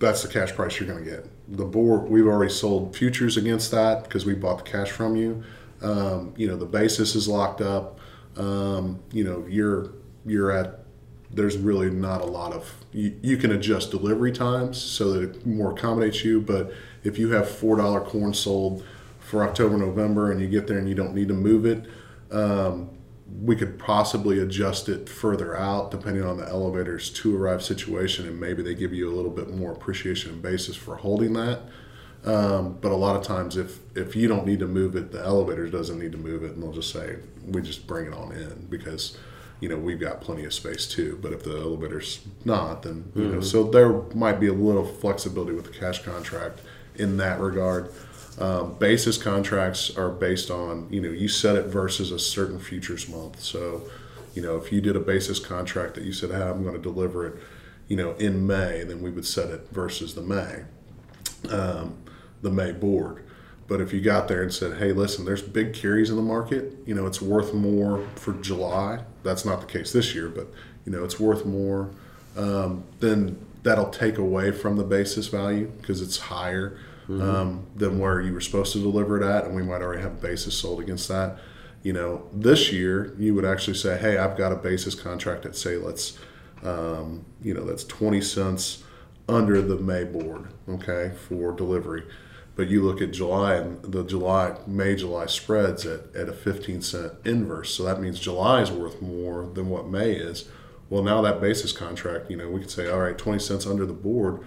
[0.01, 1.29] that's the cash price you're going to get.
[1.57, 5.45] The board we've already sold futures against that because we bought the cash from you.
[5.83, 8.01] Um, you know the basis is locked up.
[8.37, 9.93] Um, you know you're
[10.27, 10.81] you're at
[11.33, 15.47] there's really not a lot of you, you can adjust delivery times so that it
[15.47, 16.73] more accommodates you but
[17.05, 18.85] if you have four dollar corn sold
[19.21, 21.85] for october november and you get there and you don't need to move it
[22.31, 22.91] um,
[23.43, 28.41] we could possibly adjust it further out depending on the elevator's to arrive situation and
[28.41, 31.61] maybe they give you a little bit more appreciation and basis for holding that.
[32.25, 35.25] Um, but a lot of times if if you don't need to move it the
[35.25, 37.17] elevator doesn't need to move it and they'll just say
[37.47, 39.17] we just bring it on in because
[39.61, 41.19] you know we've got plenty of space too.
[41.23, 45.53] But if the elevator's not then you know so there might be a little flexibility
[45.53, 46.61] with the cash contract
[46.97, 47.91] in that regard
[48.39, 53.09] um, basis contracts are based on you know you set it versus a certain futures
[53.09, 53.83] month so
[54.35, 56.83] you know if you did a basis contract that you said hey, i'm going to
[56.83, 57.35] deliver it
[57.89, 60.65] you know in may then we would set it versus the may
[61.49, 61.97] um,
[62.43, 63.25] the May board.
[63.67, 66.73] But if you got there and said, "Hey, listen, there's big carries in the market.
[66.87, 70.49] You know, it's worth more for July." That's not the case this year, but
[70.85, 71.91] you know, it's worth more.
[72.37, 78.21] Um, then that'll take away from the basis value because it's higher um, than where
[78.21, 80.81] you were supposed to deliver it at, and we might already have a basis sold
[80.81, 81.39] against that.
[81.83, 85.57] You know, this year you would actually say, "Hey, I've got a basis contract at
[85.57, 86.19] say let's,
[86.63, 88.85] um, you know, that's twenty cents."
[89.31, 92.03] under the May board, okay, for delivery.
[92.57, 96.83] But you look at July and the July, May, July spreads at, at a 15
[96.83, 97.75] cent inverse.
[97.75, 100.49] So that means July is worth more than what May is.
[100.91, 103.87] Well, now that basis contract, you know, we could say, all right, 20 cents under
[103.87, 104.45] the board,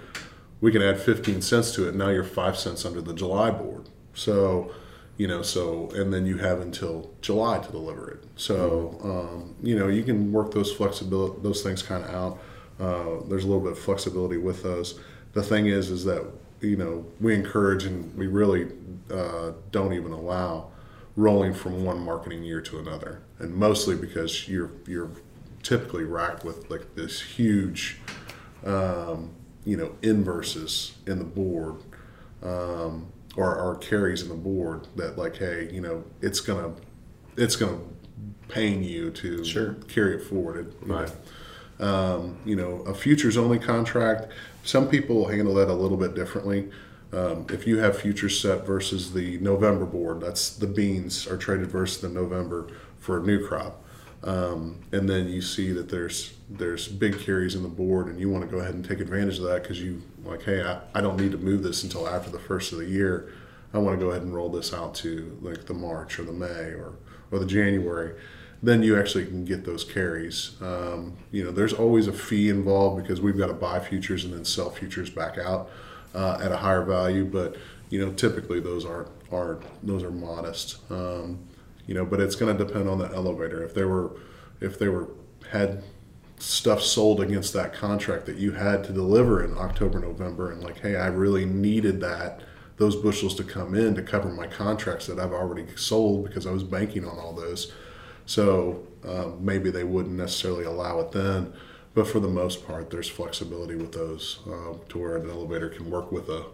[0.63, 1.93] we can add 15 cents to it.
[1.93, 3.89] Now you're five cents under the July board.
[4.13, 4.71] So,
[5.17, 8.23] you know, so, and then you have until July to deliver it.
[8.38, 12.39] So, um, you know, you can work those flexibility, those things kind of out.
[12.80, 14.97] Uh, there's a little bit of flexibility with those.
[15.34, 16.26] The thing is, is that
[16.62, 18.71] you know we encourage and we really
[19.12, 20.71] uh, don't even allow
[21.17, 25.12] rolling from one marketing year to another, and mostly because you're you're
[25.62, 27.99] typically racked with like this huge,
[28.65, 29.32] um,
[29.65, 31.76] you know, inverses in the board.
[32.41, 36.71] Um, or, or carries in the board that like hey you know it's gonna
[37.36, 37.80] it's gonna
[38.47, 39.76] pain you to Sure.
[39.88, 41.12] carry it forward Right.
[41.80, 44.28] um, you know, a futures only contract.
[44.63, 46.69] Some people handle that a little bit differently.
[47.12, 51.71] Um, if you have futures set versus the November board, that's the beans are traded
[51.71, 52.67] versus the November
[52.99, 53.83] for a new crop.
[54.24, 58.30] Um, and then you see that there's there's big carries in the board, and you
[58.30, 61.02] want to go ahead and take advantage of that because you like, hey, I, I
[61.02, 63.34] don't need to move this until after the first of the year.
[63.74, 66.32] I want to go ahead and roll this out to like the March or the
[66.32, 66.94] May or
[67.32, 68.14] or the January
[68.64, 70.56] then you actually can get those carries.
[70.62, 74.34] Um, you know, there's always a fee involved because we've got to buy futures and
[74.34, 75.70] then sell futures back out
[76.16, 77.26] uh, at a higher value.
[77.26, 77.58] But
[77.90, 80.78] you know, typically those are are those are modest.
[80.90, 81.40] Um,
[81.86, 83.63] you know, but it's going to depend on the elevator.
[83.63, 84.15] If they were
[84.62, 85.10] if they were
[85.52, 85.84] had
[86.39, 90.80] stuff sold against that contract that you had to deliver in October, November, and like,
[90.80, 92.41] hey, I really needed that
[92.78, 96.52] those bushels to come in to cover my contracts that I've already sold because I
[96.52, 97.72] was banking on all those.
[98.26, 101.54] So um, maybe they wouldn't necessarily allow it then,
[101.93, 105.89] but for the most part, there's flexibility with those uh, to where an elevator can
[105.89, 106.46] work with a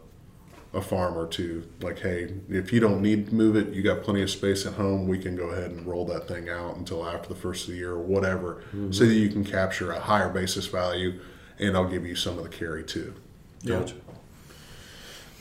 [0.71, 4.21] a farmer to like, hey, if you don't need to move it, you got plenty
[4.21, 5.07] of space at home.
[5.07, 7.77] We can go ahead and roll that thing out until after the first of the
[7.77, 8.91] year or whatever, mm-hmm.
[8.91, 11.19] so that you can capture a higher basis value,
[11.57, 13.15] and I'll give you some of the carry too.
[13.65, 13.95] Gotcha.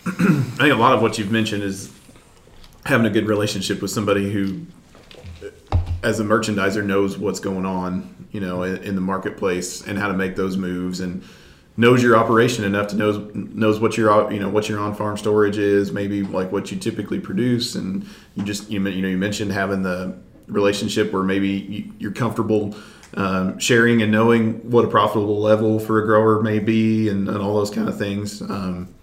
[0.07, 1.93] I think a lot of what you've mentioned is
[2.87, 4.65] having a good relationship with somebody who,
[6.03, 10.09] as a merchandiser, knows what's going on, you know, in, in the marketplace and how
[10.09, 11.23] to make those moves and
[11.79, 15.17] knows your operation enough to knows knows what your you know what your on farm
[15.17, 19.17] storage is, maybe like what you typically produce, and you just you, you know you
[19.17, 20.15] mentioned having the
[20.49, 22.75] relationship where maybe you, you're comfortable.
[23.15, 27.39] Um, sharing and knowing what a profitable level for a grower may be, and, and
[27.39, 28.43] all those kind of things.
[28.43, 28.95] Um,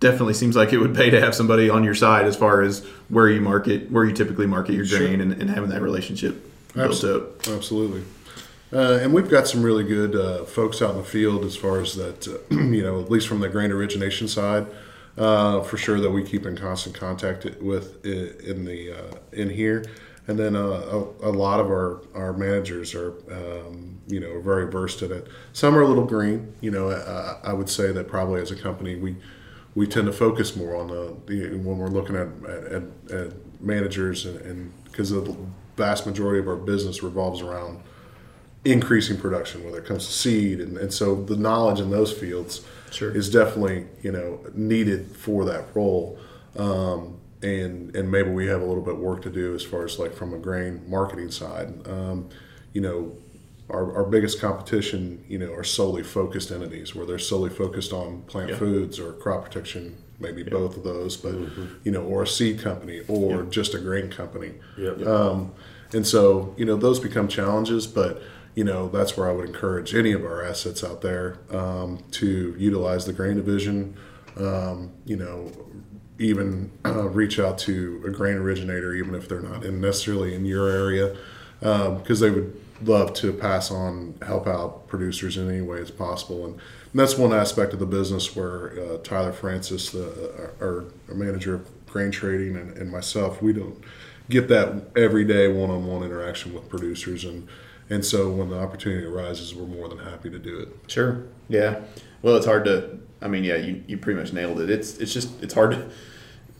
[0.00, 2.84] definitely seems like it would pay to have somebody on your side as far as
[3.08, 5.00] where you market, where you typically market your Sure.
[5.00, 7.46] grain, and, and having that relationship built up.
[7.46, 8.02] Absolutely.
[8.72, 11.80] Uh, and we've got some really good uh, folks out in the field as far
[11.80, 14.66] as that, uh, you know, at least from the grain origination side,
[15.16, 19.84] uh, for sure that we keep in constant contact with in the uh, in here.
[20.28, 24.68] And then uh, a, a, lot of our, our managers are, um, you know, very
[24.68, 25.28] versed in it.
[25.52, 26.52] Some are a little green.
[26.60, 26.90] You know,
[27.44, 29.14] I would say that probably as a company we
[29.76, 34.26] we tend to focus more on the, the when we're looking at at, at managers
[34.26, 35.36] and because the
[35.76, 37.80] vast majority of our business revolves around
[38.66, 42.66] increasing production, whether it comes to seed, and, and so the knowledge in those fields
[42.90, 43.14] sure.
[43.14, 46.18] is definitely you know needed for that role.
[46.56, 49.84] Um, and and maybe we have a little bit of work to do as far
[49.84, 51.86] as like from a grain marketing side.
[51.86, 52.28] Um,
[52.72, 53.16] you know,
[53.70, 58.22] our, our biggest competition, you know, are solely focused entities where they're solely focused on
[58.22, 58.56] plant yeah.
[58.56, 60.50] foods or crop protection, maybe yeah.
[60.50, 61.66] both of those, but mm-hmm.
[61.84, 63.50] you know, or a seed company or yeah.
[63.50, 64.52] just a grain company.
[65.06, 65.52] Um,
[65.92, 68.22] and so, you know, those become challenges, but
[68.56, 72.56] you know, that's where I would encourage any of our assets out there um, to
[72.58, 73.96] utilize the grain division.
[74.38, 75.52] Um, you know,
[76.18, 80.46] even uh, reach out to a grain originator, even if they're not in necessarily in
[80.46, 81.14] your area,
[81.60, 85.90] because um, they would love to pass on, help out producers in any way as
[85.90, 86.46] possible.
[86.46, 91.14] And, and that's one aspect of the business where uh, Tyler Francis, the, our, our,
[91.14, 93.82] manager of grain trading, and, and myself, we don't
[94.30, 97.48] get that every day one-on-one interaction with producers and
[97.88, 100.68] and so when the opportunity arises, we're more than happy to do it.
[100.88, 101.24] Sure.
[101.48, 101.80] Yeah.
[102.22, 102.98] Well, it's hard to.
[103.22, 104.70] I mean, yeah, you, you pretty much nailed it.
[104.70, 105.90] It's it's just it's hard to.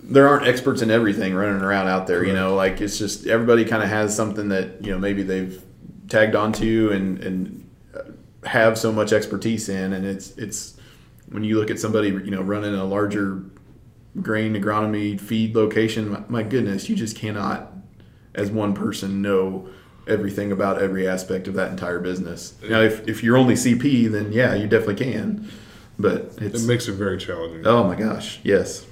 [0.03, 2.19] There aren't experts in everything running around out there.
[2.19, 2.29] Correct.
[2.29, 5.63] You know, like it's just everybody kind of has something that you know maybe they've
[6.09, 8.03] tagged onto and and uh,
[8.49, 10.77] have so much expertise in, and it's it's
[11.31, 13.43] when you look at somebody you know running a larger
[14.23, 17.73] grain agronomy feed location, my, my goodness, you just cannot
[18.35, 19.69] as one person know
[20.07, 22.55] everything about every aspect of that entire business.
[22.69, 25.51] Now, if, if you're only CP, then yeah, you definitely can.
[25.99, 27.67] But it makes it very challenging.
[27.67, 28.85] Oh my gosh, yes.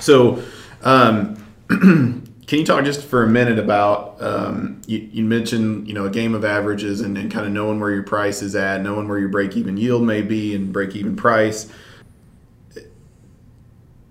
[0.00, 0.42] So,
[0.82, 1.36] um,
[1.68, 6.10] can you talk just for a minute about um, you, you, mentioned you know a
[6.10, 9.18] game of averages and, and kind of knowing where your price is at, knowing where
[9.18, 11.70] your break even yield may be, and break even price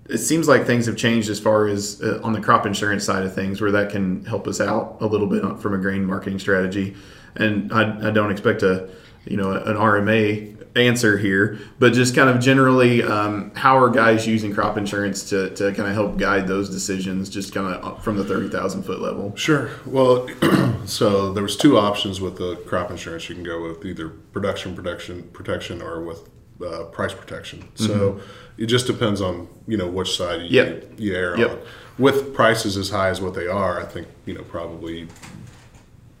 [0.08, 3.24] it seems like things have changed as far as uh, on the crop insurance side
[3.24, 6.38] of things, where that can help us out a little bit from a grain marketing
[6.38, 6.94] strategy.
[7.36, 8.88] And I, I don't expect a,
[9.24, 14.26] you know, an RMA answer here, but just kind of generally, um, how are guys
[14.26, 18.16] using crop insurance to, to kind of help guide those decisions, just kind of from
[18.16, 19.34] the thirty thousand foot level?
[19.36, 19.70] Sure.
[19.86, 20.28] Well,
[20.84, 23.28] so there was two options with the crop insurance.
[23.28, 26.28] You can go with either production protection protection or with
[26.62, 27.60] uh, price protection.
[27.60, 27.86] Mm-hmm.
[27.86, 28.20] So
[28.56, 30.92] it just depends on you know which side you, yep.
[30.96, 31.50] you err yep.
[31.50, 31.58] on.
[31.98, 35.08] With prices as high as what they are, I think you know probably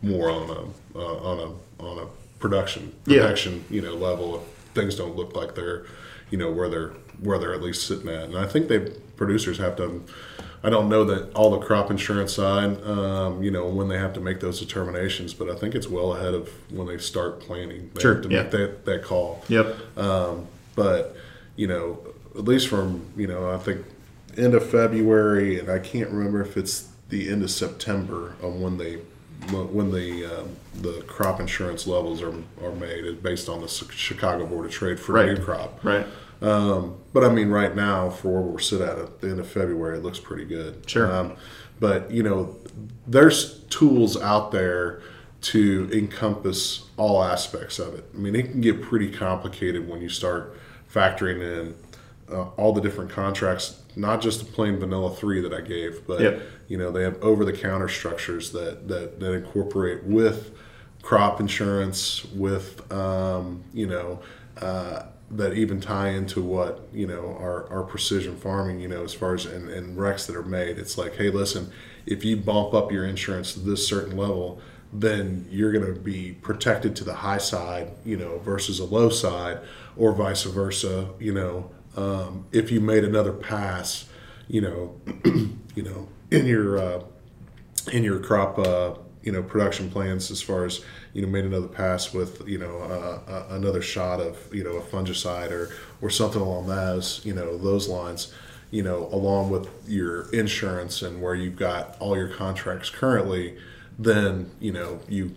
[0.02, 2.06] more on a uh, on a on a
[2.38, 3.76] production protection yeah.
[3.76, 4.36] you know level.
[4.36, 4.42] If
[4.74, 5.86] things don't look like they're
[6.30, 8.80] you know where they're where they're at least sitting at, and I think they
[9.16, 10.04] producers have done.
[10.64, 14.14] I don't know that all the crop insurance side, um, you know, when they have
[14.14, 17.90] to make those determinations, but I think it's well ahead of when they start planning.
[17.94, 18.20] They sure.
[18.20, 18.42] to yeah.
[18.42, 19.44] make that, that call.
[19.48, 19.98] Yep.
[19.98, 21.16] Um, but,
[21.56, 22.00] you know,
[22.36, 23.84] at least from you know I think
[24.36, 28.78] end of February, and I can't remember if it's the end of September on when
[28.78, 28.96] they
[29.52, 34.66] when the um, the crop insurance levels are are made based on the Chicago Board
[34.66, 35.26] of Trade for right.
[35.26, 35.84] new crop.
[35.84, 36.06] Right.
[36.40, 39.48] Um, but I mean, right now, for where we're sit at at the end of
[39.48, 40.88] February, it looks pretty good.
[40.88, 41.10] Sure.
[41.10, 41.36] Um,
[41.80, 42.56] but you know,
[43.06, 45.02] there's tools out there
[45.42, 48.08] to encompass all aspects of it.
[48.14, 50.56] I mean, it can get pretty complicated when you start
[50.92, 51.74] factoring in
[52.32, 56.20] uh, all the different contracts, not just the plain vanilla three that I gave, but
[56.20, 56.42] yep.
[56.68, 60.52] you know they have over the counter structures that, that that incorporate with
[61.02, 64.20] crop insurance, with um, you know.
[64.56, 69.14] Uh, that even tie into what you know our, our precision farming you know as
[69.14, 70.78] far as and, and recs that are made.
[70.78, 71.70] It's like hey listen
[72.06, 74.60] if you bump up your insurance to this certain level
[74.92, 79.08] then you're going to be protected to the high side you know versus a low
[79.08, 79.58] side
[79.96, 81.70] or vice versa you know.
[81.96, 84.08] Um, if you made another pass,
[84.48, 85.00] you know,
[85.76, 87.04] you know, in your uh,
[87.92, 90.84] in your crop, uh, you know, production plans as far as
[91.14, 94.82] you know, made another pass with you know uh, another shot of you know a
[94.82, 95.70] fungicide or
[96.02, 98.34] or something along those you know those lines,
[98.70, 103.56] you know, along with your insurance and where you've got all your contracts currently,
[103.98, 105.34] then you know you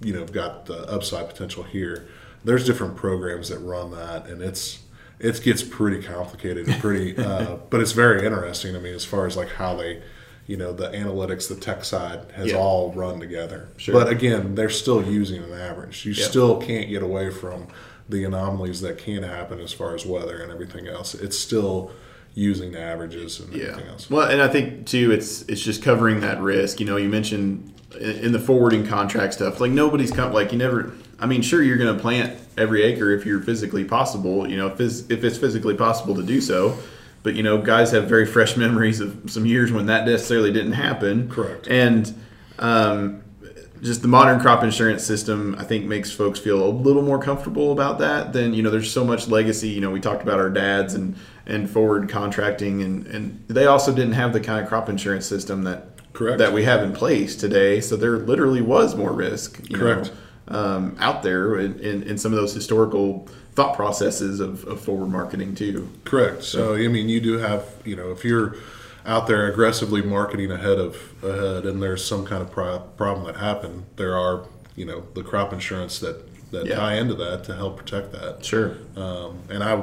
[0.00, 2.06] you know got the upside potential here.
[2.44, 4.84] There's different programs that run that, and it's
[5.18, 8.76] it gets pretty complicated and pretty, uh, but it's very interesting.
[8.76, 10.02] I mean, as far as like how they,
[10.46, 12.56] you know the analytics, the tech side has Yeah.
[12.56, 13.68] all run together.
[13.76, 13.94] Sure.
[13.94, 16.04] But again, they're still using an average.
[16.04, 16.24] You Yeah.
[16.26, 17.66] still can't get away from
[18.08, 21.14] the anomalies that can happen as far as weather and everything else.
[21.14, 21.90] It's still
[22.34, 23.68] using averages and Yeah.
[23.68, 24.10] everything else.
[24.10, 26.80] Well, and I think too, it's it's just covering that risk.
[26.80, 30.58] You know, you mentioned in in the forwarding contract stuff, like nobody's come, like you
[30.58, 30.92] never.
[31.20, 34.48] I mean, sure, you're going to plant every acre if you're physically possible.
[34.50, 36.76] You know, if it's, if it's physically possible to do so.
[37.24, 40.72] But you know, guys have very fresh memories of some years when that necessarily didn't
[40.72, 41.30] happen.
[41.30, 41.66] Correct.
[41.66, 42.14] And
[42.58, 43.24] um,
[43.80, 47.72] just the modern crop insurance system, I think, makes folks feel a little more comfortable
[47.72, 48.34] about that.
[48.34, 49.70] Than you know, there's so much legacy.
[49.70, 51.16] You know, we talked about our dads and
[51.46, 55.64] and forward contracting, and and they also didn't have the kind of crop insurance system
[55.64, 56.38] that Correct.
[56.38, 57.80] that we have in place today.
[57.80, 59.60] So there literally was more risk.
[59.70, 60.12] You Correct.
[60.48, 64.80] Know, um, out there in, in, in some of those historical thought processes of, of
[64.80, 65.88] forward marketing too.
[66.04, 66.42] Correct.
[66.44, 68.56] So I mean, you do have you know if you're
[69.06, 73.36] out there aggressively marketing ahead of ahead, and there's some kind of pro- problem that
[73.36, 74.46] happened, there are
[74.76, 76.16] you know the crop insurance that
[76.50, 76.76] that Yeah.
[76.76, 78.44] tie into that to help protect that.
[78.44, 78.76] Sure.
[78.96, 79.82] Um, and I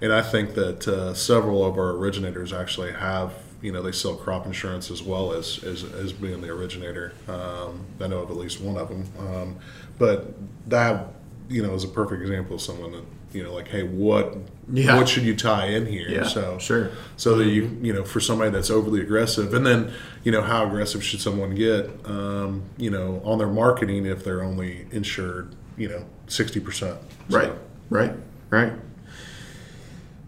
[0.00, 4.14] and I think that uh, several of our originators actually have you know they sell
[4.16, 7.12] crop insurance as well as as, as being the originator.
[7.28, 9.56] Um, I know of at least one of them, um,
[9.98, 10.34] but
[10.68, 11.06] that
[11.52, 14.36] you know is a perfect example of someone that you know like hey what
[14.72, 14.96] Yeah.
[14.96, 16.08] what should you tie in here?
[16.08, 16.90] Yeah, so sure.
[17.16, 19.92] so that you you know for somebody that's overly aggressive and then
[20.24, 24.42] you know how aggressive should someone get um, you know on their marketing if they're
[24.42, 26.96] only insured you know 60%
[27.30, 27.52] Right,
[27.90, 28.12] right,
[28.50, 28.72] right.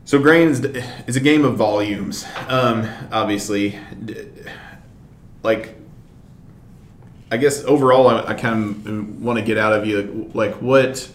[0.07, 0.61] So grain is,
[1.07, 2.27] is a game of volumes.
[2.49, 3.79] Um, obviously,
[5.43, 5.75] like
[7.35, 11.11] I guess overall, I, I kind of want to get out of you like what,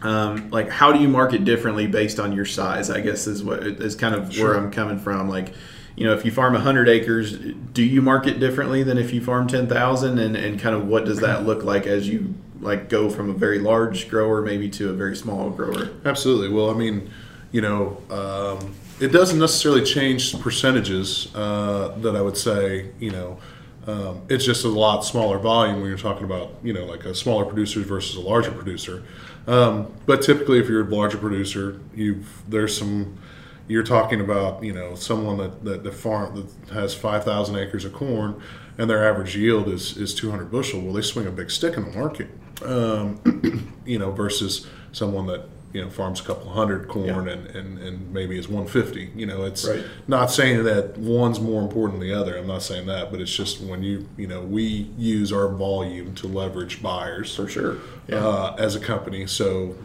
[0.00, 2.88] um, like how do you market differently based on your size?
[2.88, 4.50] I guess is what is kind of Sure.
[4.50, 5.28] where I'm coming from.
[5.28, 5.54] Like,
[5.96, 9.48] you know, if you farm 100 acres, do you market differently than if you farm
[9.48, 10.20] 10,000?
[10.20, 13.32] And and kind of what does that look like as you like go from a
[13.32, 15.88] very large grower maybe to a very small grower?
[16.04, 16.48] Absolutely.
[16.48, 17.10] Well, I mean,
[17.50, 23.38] you know, um, it doesn't necessarily change percentages uh, that I would say, you know,
[23.86, 27.14] um, it's just a lot smaller volume when you're talking about, you know, like a
[27.14, 29.02] smaller producer versus a larger producer.
[29.46, 33.18] Um, but typically, if you're a larger producer, you've there's some
[33.68, 37.92] you're talking about you know someone that that the farm that has 5,000 acres of
[37.92, 38.40] corn
[38.78, 40.80] and their average yield is is 200 bushel.
[40.80, 42.28] Well, they swing a big stick in the market,
[42.64, 47.32] um, you know, versus someone that you know farms a couple hundred corn Yeah.
[47.32, 49.12] and, and and maybe is 150.
[49.18, 49.82] You know, it's Right.
[50.06, 52.36] not saying that one's more important than the other.
[52.36, 56.14] I'm not saying that, but it's just when you you know we use our volume
[56.16, 57.78] to leverage buyers For sure.
[58.08, 58.26] Yeah.
[58.26, 59.26] uh, as a company.
[59.26, 59.76] So,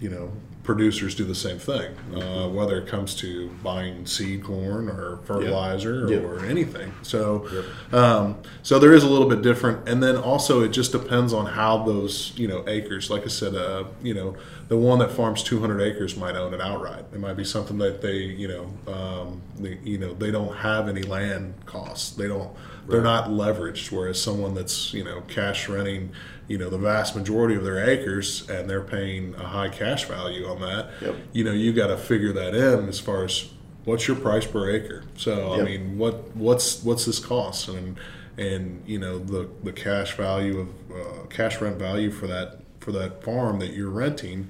[0.00, 0.30] you know,
[0.68, 6.06] producers do the same thing, uh, whether it comes to buying seed corn or fertilizer
[6.06, 6.22] Yep.
[6.24, 6.92] or anything.
[7.00, 7.48] So,
[7.90, 11.46] um, so there is a little bit different, and then also it just depends on
[11.46, 13.08] how those you know acres.
[13.08, 14.36] Like I said, uh, you know,
[14.68, 17.06] the one that farms 200 acres might own it outright.
[17.14, 20.86] It might be something that they you know, um, they, you know, they don't have
[20.86, 22.10] any land costs.
[22.10, 22.50] They don't.
[22.86, 23.90] They're not leveraged.
[23.90, 26.12] Whereas someone that's you know cash renting,
[26.48, 30.46] you know, the vast majority of their acres, and they're paying a high cash value
[30.46, 30.90] on that.
[31.00, 31.16] Yep.
[31.32, 33.50] You know, you got to figure that in as far as
[33.84, 35.04] what's your price per acre.
[35.16, 37.98] So I mean, what what's what's this cost and
[38.36, 42.92] and you know the the cash value of uh, cash rent value for that for
[42.92, 44.48] that farm that you're renting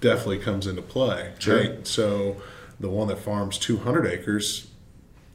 [0.00, 1.32] definitely comes into play.
[1.38, 1.58] Sure.
[1.58, 1.86] Right.
[1.86, 2.36] So
[2.78, 4.68] the one that farms 200 acres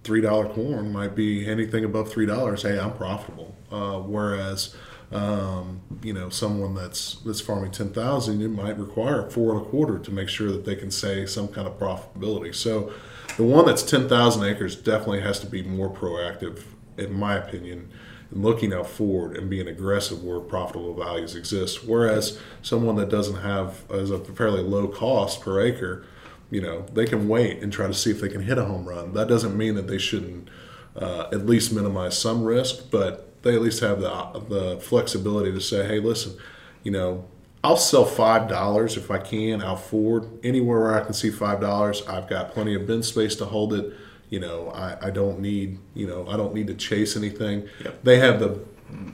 [0.03, 2.63] three dollar corn might be anything above three dollars.
[2.63, 3.55] Hey, I'm profitable.
[3.71, 4.75] Uh, whereas,
[5.11, 9.69] um, you know, someone that's that's farming ten thousand, it might require four and a
[9.69, 12.55] quarter to make sure that they can say some kind of profitability.
[12.55, 12.93] So,
[13.37, 16.63] the one that's ten thousand acres definitely has to be more proactive,
[16.97, 17.89] in my opinion,
[18.31, 21.85] in looking out forward and being aggressive where profitable values exist.
[21.85, 26.05] Whereas someone that doesn't have as a fairly low cost per acre
[26.51, 28.87] you know, they can wait and try to see if they can hit a home
[28.87, 29.13] run.
[29.13, 30.49] That doesn't mean that they shouldn't
[30.95, 34.09] uh, at least minimize some risk, but they at least have the
[34.49, 36.37] the flexibility to say, hey, listen,
[36.83, 37.25] you know,
[37.63, 41.61] I'll sell five dollars if I can out forward anywhere where I can see five
[41.61, 42.05] dollars.
[42.07, 43.93] I've got plenty of bin space to hold it.
[44.29, 47.67] You know, I, I don't need you know I don't need to chase anything.
[47.83, 48.03] Yep.
[48.03, 48.59] They have the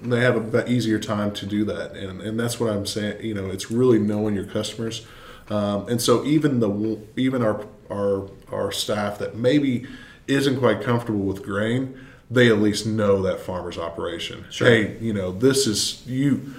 [0.01, 3.23] they have a easier time to do that, and and that's what I'm saying.
[3.23, 5.05] You know, it's really knowing your customers.
[5.49, 9.87] Um, and so even the even our our our staff that maybe
[10.27, 14.45] isn't quite comfortable with grain, they at least know that farmer's operation.
[14.49, 14.67] Sure.
[14.67, 16.53] Hey, you know this is you.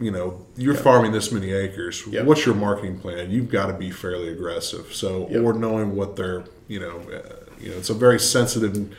[0.00, 2.04] You know you're farming this many acres.
[2.06, 2.24] Yep.
[2.24, 3.30] What's your marketing plan?
[3.32, 4.92] You've got to be fairly aggressive.
[4.94, 5.42] So Yep.
[5.42, 8.94] or knowing what they're you know uh, you know it's a very sensitive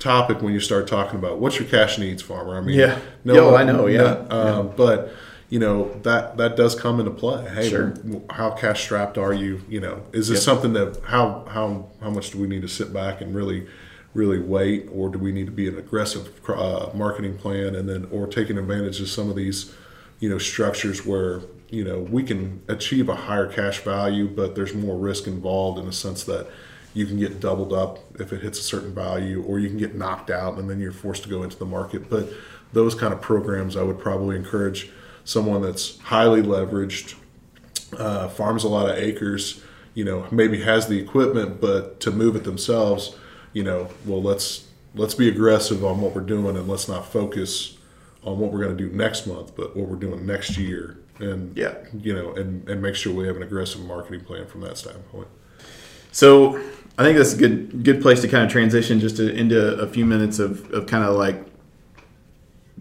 [0.00, 2.56] topic when you start talking about what's your cash needs, farmer.
[2.56, 2.98] I mean, Yeah.
[3.22, 4.24] Yo, I know, yeah.
[4.30, 5.12] um, but
[5.50, 7.46] you know that that does come into play.
[7.48, 7.94] Hey, Sure.
[8.30, 9.60] how cash strapped are you?
[9.68, 10.42] You know, is this Yep.
[10.44, 13.66] something that how how how much do we need to sit back and really
[14.14, 18.08] really wait, or do we need to be an aggressive uh, marketing plan and then
[18.10, 19.74] or taking advantage of some of these
[20.18, 24.74] you know structures where you know we can achieve a higher cash value, but there's
[24.74, 26.46] more risk involved in the sense that
[26.92, 29.94] you can get doubled up if it hits a certain value, or you can get
[29.94, 32.10] knocked out and then you're forced to go into the market.
[32.10, 32.28] But
[32.72, 34.90] those kind of programs, I would probably encourage
[35.24, 37.14] someone that's highly leveraged,
[37.96, 39.62] uh, farms a lot of acres,
[39.94, 43.16] you know, maybe has the equipment, but to move it themselves,
[43.52, 47.76] you know, well, let's let's be aggressive on what we're doing and let's not focus
[48.24, 51.56] on what we're going to do next month, but what we're doing next year, and
[51.56, 51.74] Yeah.
[51.98, 55.28] you know, and and make sure we have an aggressive marketing plan from that standpoint.
[56.12, 56.56] So
[56.98, 59.86] I think that's a good good place to kind of transition just to, into a
[59.86, 61.46] few minutes of, of kind of like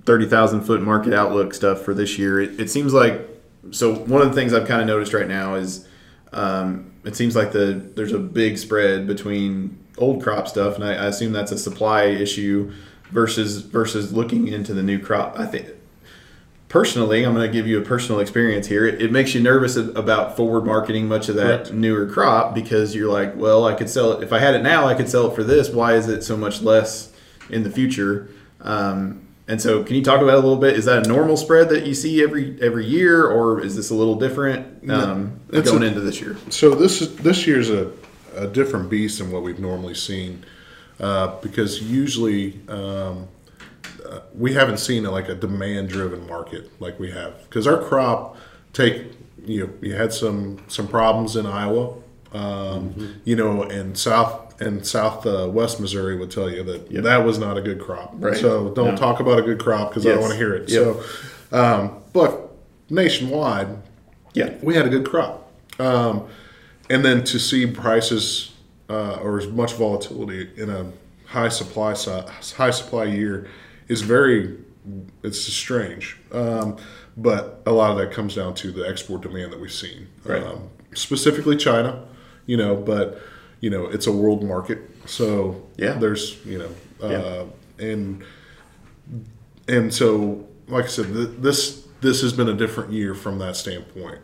[0.06, 2.42] thirty thousand foot market outlook stuff for this year.
[2.42, 3.28] It, it seems like
[3.72, 5.88] so one of the things I've kind of noticed right now is
[6.34, 10.94] um, it seems like the there's a big spread between old crop stuff, and I,
[10.94, 12.72] I assume that's a supply issue
[13.12, 15.40] versus versus looking into the new crop.
[15.40, 15.68] I think
[16.70, 18.86] personally, I'm going to give you a personal experience here.
[18.86, 21.74] It, it makes you nervous about forward marketing much of that Correct.
[21.74, 24.86] newer crop because you're like, well, I could sell it if I had it now.
[24.86, 25.70] I could sell it for this.
[25.70, 27.12] Why is it so much less
[27.50, 28.30] in the future?
[28.62, 30.76] Um, and so, can you talk about it a little bit?
[30.76, 33.96] Is that a normal spread that you see every every year, or is this a
[33.96, 36.38] little different um, going a- into this year?
[36.50, 37.92] So this is this year's a,
[38.36, 40.46] a different beast than what we've normally seen,
[41.00, 43.28] uh, because usually um,
[44.06, 47.34] uh, we haven't seen a, like a demand driven market like we have.
[47.44, 48.38] Because our crop
[48.74, 49.04] take
[49.46, 51.96] you know you had some some problems in Iowa,
[52.34, 57.04] um, you know, and south and south uh, west Missouri would tell you that Yep.
[57.04, 58.12] that was not a good crop.
[58.16, 58.36] Right.
[58.36, 58.98] So don't No.
[58.98, 60.70] talk about a good crop because I don't want to hear it.
[60.70, 60.84] Yep.
[61.52, 62.52] So, um, but
[62.90, 63.68] nationwide,
[64.34, 65.50] Yeah, we had a good crop.
[65.80, 66.24] Um,
[66.90, 68.52] and then to see prices
[68.90, 70.92] uh, or as much volatility in a
[71.26, 72.24] high supply si-
[72.56, 73.48] high supply year
[73.88, 74.58] is very
[75.24, 76.18] it's strange.
[76.32, 76.78] Um,
[77.18, 80.42] but a lot of that comes down to the export demand that we've seen, Right.
[80.42, 82.06] um, specifically China.
[82.46, 83.22] You know, but
[83.60, 85.94] you know it's a world market, so Yeah.
[86.00, 86.70] there's you know,
[87.04, 87.10] uh,
[87.80, 87.86] Yeah.
[87.88, 88.24] and
[89.68, 93.56] and so like I said, th- this this has been a different year from that
[93.56, 94.20] standpoint.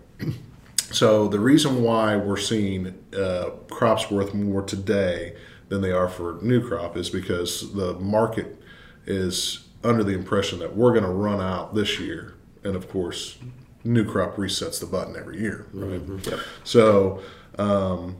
[0.91, 5.35] So the reason why we're seeing uh, crops worth more today
[5.69, 8.61] than they are for new crop is because the market
[9.05, 13.37] is under the impression that we're going to run out this year, and of course,
[13.83, 15.67] new crop resets the button every year.
[15.73, 16.01] Right.
[16.25, 16.39] Yep.
[16.63, 17.21] So
[17.57, 18.17] um,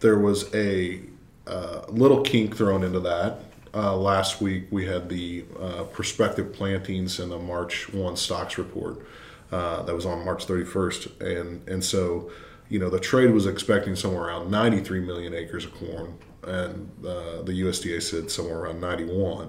[0.00, 1.00] there was a
[1.46, 3.40] uh, little kink thrown into that.
[3.74, 9.06] Uh, last week we had the uh, prospective plantings in the March 1 stocks report
[9.50, 11.20] uh, that was on March 31st.
[11.20, 12.30] And, and so,
[12.68, 17.42] you know, the trade was expecting somewhere around 93 million acres of corn, and uh,
[17.42, 19.48] the USDA said somewhere around 91.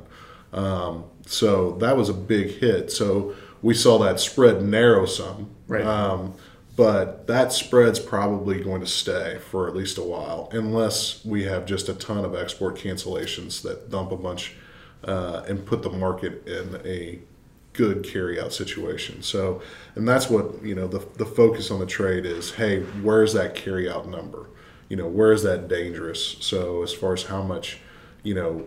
[0.51, 2.91] Um, so that was a big hit.
[2.91, 5.51] So we saw that spread narrow some.
[5.67, 5.85] Right.
[5.85, 6.33] Um,
[6.75, 11.65] but that spread's probably going to stay for at least a while, unless we have
[11.65, 14.55] just a ton of export cancellations that dump a bunch
[15.03, 17.19] uh, and put the market in a
[17.73, 19.21] good carryout situation.
[19.21, 19.61] So,
[19.95, 22.51] and that's what you know the the focus on the trade is.
[22.55, 24.47] Hey, where's that carryout number?
[24.89, 26.37] You know, where is that dangerous?
[26.39, 27.79] So, as far as how much,
[28.23, 28.65] you know,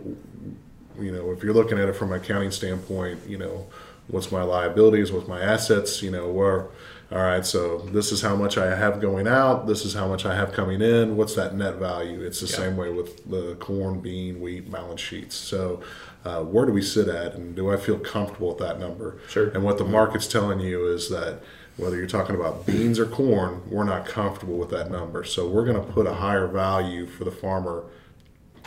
[1.00, 3.66] you know, if you're looking at it from an accounting standpoint, you know,
[4.08, 6.68] what's my liabilities, what's my assets, you know, where,
[7.10, 10.24] all right, so this is how much I have going out, this is how much
[10.24, 12.20] I have coming in, what's that net value?
[12.22, 12.56] It's the Yeah.
[12.56, 15.34] same way with the corn, bean, wheat balance sheets.
[15.34, 15.80] So,
[16.24, 19.18] uh, where do we sit at, and do I feel comfortable with that number?
[19.28, 19.48] Sure.
[19.48, 21.42] And what the market's telling you is that
[21.76, 25.24] whether you're talking about beans or corn, we're not comfortable with that number.
[25.24, 27.84] So, we're going to put a higher value for the farmer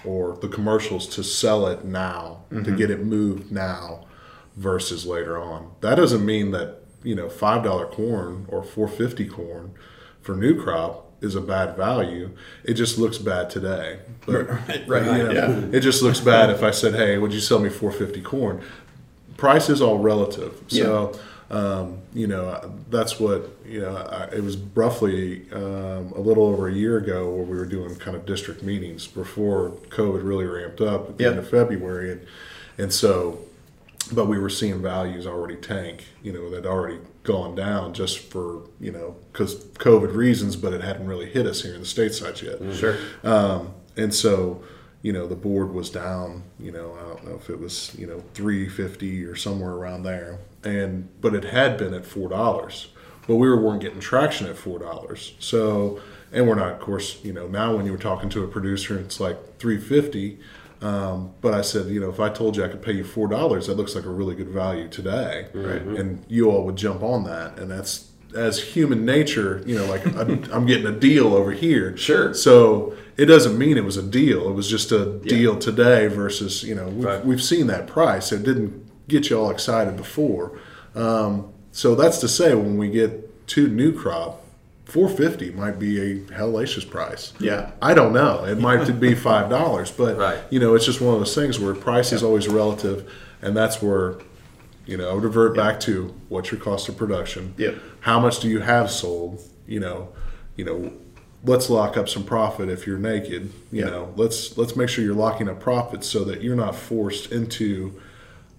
[0.04, 4.06] or the commercials to sell it now to get it moved now
[4.56, 5.72] versus later on.
[5.82, 9.74] That doesn't mean that you know five dollar corn or four fifty corn
[10.22, 12.30] for new crop is a bad value.
[12.64, 14.00] It just looks bad today.
[14.26, 14.48] But,
[14.88, 15.78] Right, you know, yeah.
[15.78, 18.62] It just looks bad if I said, "Hey, would you sell me four fifty corn?"
[19.38, 20.54] Price is all relative.
[20.68, 21.12] So.
[21.52, 26.68] Um, you know, that's what, you know, I, it was roughly um, a little over
[26.68, 30.82] a year ago where we were doing kind of district meetings before COVID really ramped
[30.82, 31.32] up at the Yep.
[31.32, 32.14] end of February.
[32.14, 32.22] And,
[32.80, 33.38] and so,
[34.12, 38.62] but we were seeing values already tank, you know, that already gone down just for,
[38.80, 42.42] you know, because COVID reasons, but it hadn't really hit us here in the stateside
[42.42, 42.76] yet.
[42.76, 42.98] Sure.
[43.24, 44.64] Um, and so,
[45.06, 48.08] you know the board was down you know i don't know if it was you
[48.08, 52.88] know 350 or somewhere around there and but it had been at four dollars
[53.28, 56.02] but we were, weren't getting traction at four dollars so
[56.32, 58.98] and we're not of course you know now when you were talking to a producer
[58.98, 60.40] it's like 350
[60.82, 63.28] um, but I said, you know, if I told you I could pay you four
[63.28, 65.82] dollars, that looks like a really good value today, right.
[65.82, 70.06] and you all would jump on that, and that's as human nature, you know, like
[70.16, 71.96] I'm, I'm, getting a deal over here.
[71.98, 72.34] Sure.
[72.34, 74.50] So it doesn't mean it was a deal.
[74.50, 75.30] It was just a yeah.
[75.30, 77.26] deal today versus, you know, we've, right.
[77.26, 78.32] we've, seen that price.
[78.32, 80.60] It didn't get you all excited before.
[80.96, 84.45] Um, so that's to say, when we get to new crop,
[84.86, 87.34] 450 might be a hellacious price.
[87.40, 87.72] Yeah.
[87.82, 88.46] I don't know.
[88.46, 90.40] It might be $5, but, right.
[90.50, 92.18] you know, it's just one of those things where price yeah.
[92.18, 93.12] is always relative.
[93.42, 94.18] And that's where
[94.86, 97.54] you know, revert back to what's your cost of production.
[97.58, 97.72] Yeah.
[98.02, 99.42] How much do you have sold?
[99.68, 100.14] You know,
[100.56, 100.94] you know,
[101.44, 103.52] let's lock up some profit if you're naked.
[103.72, 103.92] You yep.
[103.92, 108.00] know, let's let's make sure you're locking up profits so that you're not forced into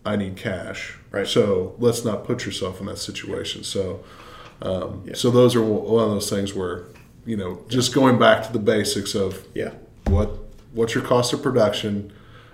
[0.04, 0.96] I need cash.
[1.10, 1.26] Right.
[1.26, 3.64] So let's not put yourself in that situation.
[3.64, 4.04] So
[4.62, 5.16] um, yep.
[5.16, 6.84] so those are one of those things where
[7.24, 9.72] you know just going back to the basics of yeah
[10.06, 10.30] what
[10.72, 12.12] what's your cost of production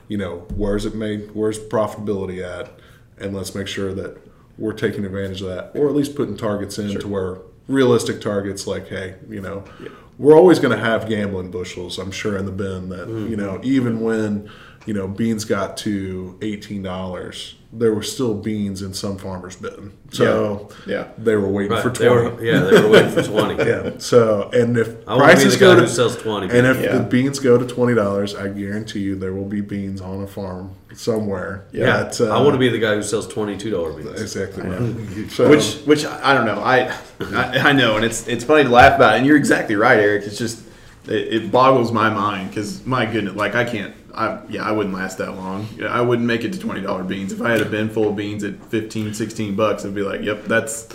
[0.08, 2.70] you know where's it made where's profitability at
[3.18, 4.18] and let's make sure that
[4.58, 7.00] we're taking advantage of that, or at least putting targets in sure.
[7.00, 7.38] to where
[7.68, 9.88] realistic targets like, hey, you know, yeah.
[10.18, 11.98] we're always going to have gambling bushels.
[11.98, 13.28] I'm sure in the bin that mm-hmm.
[13.28, 14.50] you know, even when
[14.86, 19.96] you know beans got to eighteen dollars, there were still beans in some farmers' bin.
[20.10, 21.08] So yeah, yeah.
[21.16, 21.82] they were waiting right.
[21.82, 22.04] for twenty.
[22.04, 23.64] They were, yeah, they were waiting for twenty.
[23.68, 23.98] yeah.
[23.98, 26.98] So and if I prices go to sells twenty, and if yeah.
[26.98, 30.26] the beans go to twenty dollars, I guarantee you there will be beans on a
[30.26, 31.66] farm somewhere.
[31.72, 34.20] Yeah, that, uh, I want to be the guy who sells twenty two dollar beans.
[34.20, 34.68] Exactly.
[34.68, 34.92] Right.
[35.32, 36.60] So, which which I don't know.
[36.60, 39.18] I, I, I know, and it's it's funny to laugh about, it.
[39.18, 40.24] and you're exactly right, Eric.
[40.24, 40.62] It's just
[41.06, 44.94] it, it boggles my mind because my goodness, like I can't I yeah, I wouldn't
[44.94, 45.68] last that long.
[45.86, 47.32] I wouldn't make it to twenty dollar beans.
[47.32, 50.22] If I had a bin full of beans at 15, 16 bucks, I'd be like,
[50.22, 50.88] yep, that's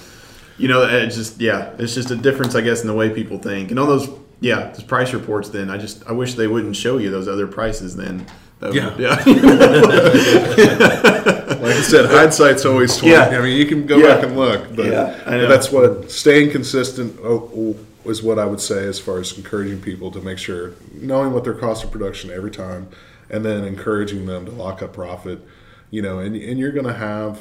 [0.57, 3.37] you know, it's just yeah, it's just a difference, I guess, in the way people
[3.37, 3.69] think.
[3.69, 4.09] And all those
[4.39, 5.49] yeah, those price reports.
[5.49, 7.95] Then I just I wish they wouldn't show you those other prices.
[7.95, 8.25] Then
[8.61, 9.09] would, yeah, yeah.
[11.57, 13.13] like I said, hindsight's always twenty.
[13.13, 13.39] Yeah.
[13.39, 14.15] I mean, you can go yeah.
[14.15, 17.19] back and look, but yeah, that's what staying consistent.
[17.23, 17.75] Oh, oh,
[18.09, 21.43] is what I would say as far as encouraging people to make sure knowing what
[21.43, 22.89] their cost of production every time,
[23.29, 25.45] and then encouraging them to lock up profit.
[25.89, 27.39] You know, and and you're going to have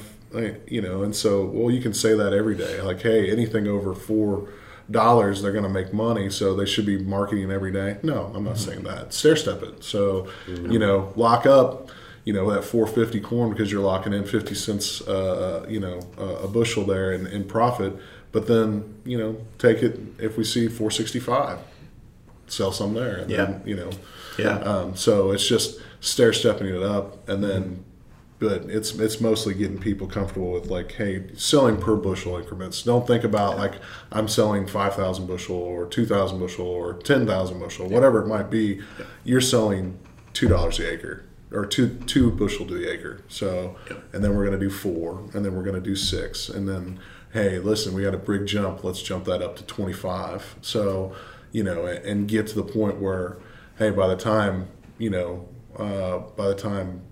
[0.66, 2.80] you know, and so well you can say that every day.
[2.80, 4.48] Like, hey, anything over four
[4.88, 8.44] dollars they're going to make money so they should be marketing every day no i'm
[8.44, 8.70] not mm-hmm.
[8.70, 10.70] saying that stair step it so mm-hmm.
[10.70, 11.90] you know lock up
[12.24, 16.46] you know that 450 corn because you're locking in 50 cents uh, you know a
[16.46, 17.98] bushel there in, in profit
[18.36, 21.58] but then, you know, take it if we see 465,
[22.48, 23.16] sell some there.
[23.16, 23.44] And yeah.
[23.46, 23.88] Then, you know,
[24.38, 24.58] yeah.
[24.58, 27.84] Um, so it's just stair stepping it up, and then,
[28.38, 32.82] but it's it's mostly getting people comfortable with like, hey, selling per bushel increments.
[32.82, 33.74] Don't think about like
[34.12, 38.26] I'm selling five thousand bushel or two thousand bushel or ten thousand bushel, whatever it
[38.26, 38.80] might be.
[39.24, 39.98] You're selling
[40.32, 43.22] two dollars the acre or two two bushel to the acre.
[43.28, 43.76] So,
[44.12, 46.68] and then we're going to do four, and then we're going to do six, and
[46.68, 47.00] then
[47.36, 48.82] hey, listen, we got a big jump.
[48.82, 50.56] Let's jump that up to 25.
[50.62, 51.14] So,
[51.52, 53.36] you know, and get to the point where,
[53.78, 54.68] hey, by the time,
[54.98, 55.48] you know,
[55.78, 57.02] uh, by the time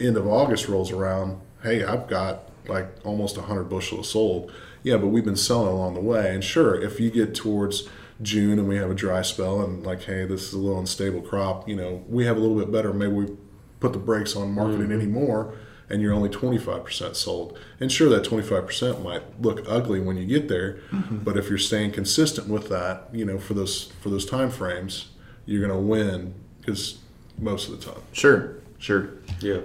[0.00, 4.52] end of August rolls around, hey, I've got like almost 100 bushels sold.
[4.82, 6.34] Yeah, but we've been selling along the way.
[6.34, 7.88] And sure, if you get towards
[8.20, 11.22] June and we have a dry spell and like, hey, this is a little unstable
[11.22, 12.92] crop, you know, we have a little bit better.
[12.92, 13.36] Maybe we
[13.80, 15.00] put the brakes on marketing mm-hmm.
[15.00, 15.54] anymore
[15.88, 17.58] and you're only 25% sold.
[17.78, 21.18] And sure, that 25% might look ugly when you get there, mm-hmm.
[21.18, 25.10] but if you're staying consistent with that, you know, for those for those time frames,
[25.46, 26.98] you're going to win because
[27.38, 28.02] most of the time.
[28.12, 29.10] Sure, sure.
[29.40, 29.60] Yeah.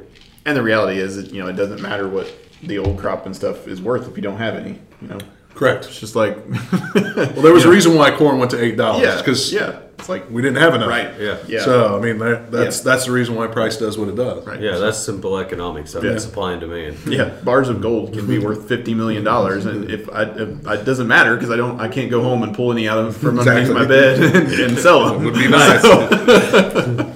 [0.46, 3.36] And the reality is that, you know, it doesn't matter what the old crop and
[3.36, 5.20] stuff is worth if you don't have any, you know.
[5.58, 5.86] Correct.
[5.86, 6.38] It's just like
[6.96, 10.08] well, there was a reason why corn went to eight dollars because yeah, yeah, it's
[10.08, 10.88] like we didn't have enough.
[10.88, 11.20] Right.
[11.20, 11.40] Yeah.
[11.48, 11.66] Yeah.
[11.66, 12.84] So I mean that, that's yeah.
[12.84, 14.46] that's the reason why price does what it does.
[14.46, 14.62] Right.
[14.62, 15.96] Yeah, that's simple economics.
[15.96, 16.18] I mean, yeah.
[16.20, 16.98] supply and demand.
[17.08, 20.86] Yeah, bars of gold can be worth fifty million dollars, and if I if, it
[20.86, 23.40] doesn't matter because I don't I can't go home and pull any out of from
[23.40, 25.24] underneath my bed and, and sell them.
[25.24, 25.82] would be nice.
[25.82, 27.16] So,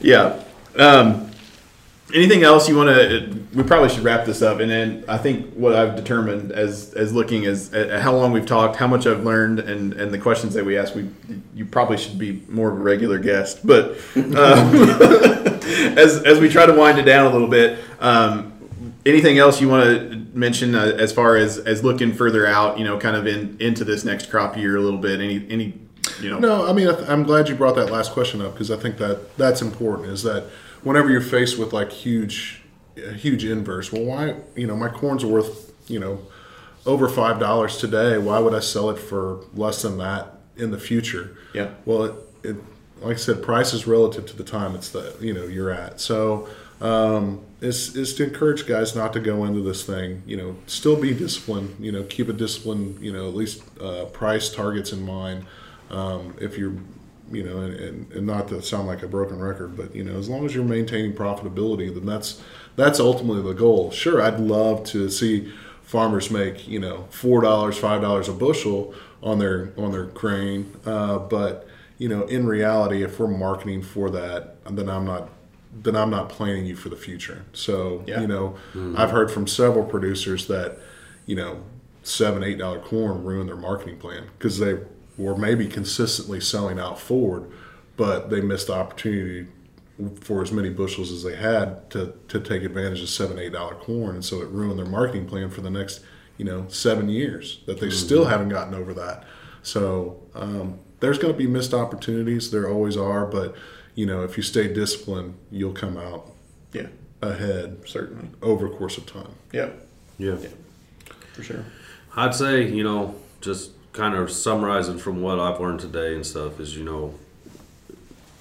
[0.00, 0.44] yeah.
[0.76, 1.27] Um,
[2.14, 5.52] anything else you want to we probably should wrap this up and then i think
[5.54, 9.24] what i've determined as as looking as at how long we've talked how much i've
[9.24, 11.08] learned and and the questions that we ask we
[11.54, 14.34] you probably should be more of a regular guest but um,
[15.98, 18.52] as as we try to wind it down a little bit um,
[19.08, 22.84] anything else you want to mention uh, as far as as looking further out you
[22.84, 25.20] know kind of in into this next crop year a little bit?
[25.20, 25.78] Any any
[26.20, 26.38] you know.
[26.38, 28.76] No, I mean, I th- I'm glad you brought that last question up because I
[28.76, 30.08] think that that's important.
[30.08, 30.44] Is that
[30.82, 32.62] whenever you're faced with like huge,
[33.16, 36.20] huge inverse, well, why, you know, my corn's worth, you know,
[36.86, 38.18] over five dollars today.
[38.18, 41.36] Why would I sell it for less than that in the future?
[41.54, 41.70] Yeah.
[41.84, 42.56] Well, it, it
[43.00, 46.00] like I said, price is relative to the time it's that you know you're at.
[46.00, 46.48] So
[46.80, 50.22] um, is is to encourage guys not to go into this thing.
[50.26, 51.76] You know, still be disciplined.
[51.78, 52.98] You know, keep a discipline.
[53.00, 55.46] You know, at least uh, price targets in mind.
[55.90, 56.74] Um, if you're,
[57.32, 60.18] you know, and, and, and not to sound like a broken record, but you know,
[60.18, 62.40] as long as you're maintaining profitability, then that's
[62.76, 63.90] that's ultimately the goal.
[63.90, 68.94] Sure, I'd love to see farmers make you know four dollars, five dollars a bushel
[69.22, 71.66] on their on their grain, uh, but
[71.98, 75.28] you know, in reality, if we're marketing for that, then I'm not
[75.82, 77.44] then I'm not planning you for the future.
[77.52, 78.20] So Yeah.
[78.20, 78.56] you know,
[78.96, 80.78] I've heard from several producers that
[81.26, 81.62] you know
[82.04, 84.78] seven eight dollar corn ruined their marketing plan because they
[85.18, 87.50] were maybe consistently selling out forward,
[87.96, 89.48] but they missed the opportunity
[90.20, 93.74] for as many bushels as they had to, to take advantage of seven eight dollar
[93.74, 94.14] corn.
[94.14, 96.00] And so it ruined their marketing plan for the next
[96.36, 99.24] you know seven years that they still haven't gotten over that.
[99.64, 102.50] So um, there's going to be missed opportunities.
[102.52, 103.56] There always are but
[103.96, 106.30] you know if you stay disciplined you'll come out
[106.72, 106.86] Yeah,
[107.20, 108.28] ahead certainly.
[108.40, 109.32] over course of time.
[109.52, 109.70] Yeah,
[110.16, 110.48] Yeah, Yeah.
[111.32, 111.64] for sure.
[112.14, 116.60] I'd say, you know, just kind of summarizing from what I've learned today and stuff
[116.60, 117.14] is, you know,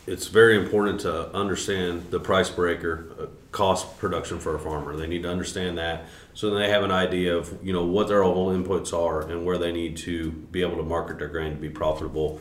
[0.05, 4.95] it's very important to understand the price breaker uh, cost production for a farmer.
[4.95, 6.05] They need to understand that
[6.36, 9.58] so they have an idea of, you know, what their whole inputs are and where
[9.58, 12.39] they need to be able to market their grain to be profitable.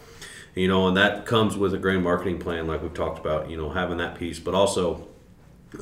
[0.55, 3.57] You know, and that comes with a grain marketing plan, like we've talked about, you
[3.57, 5.09] know, having that piece, but also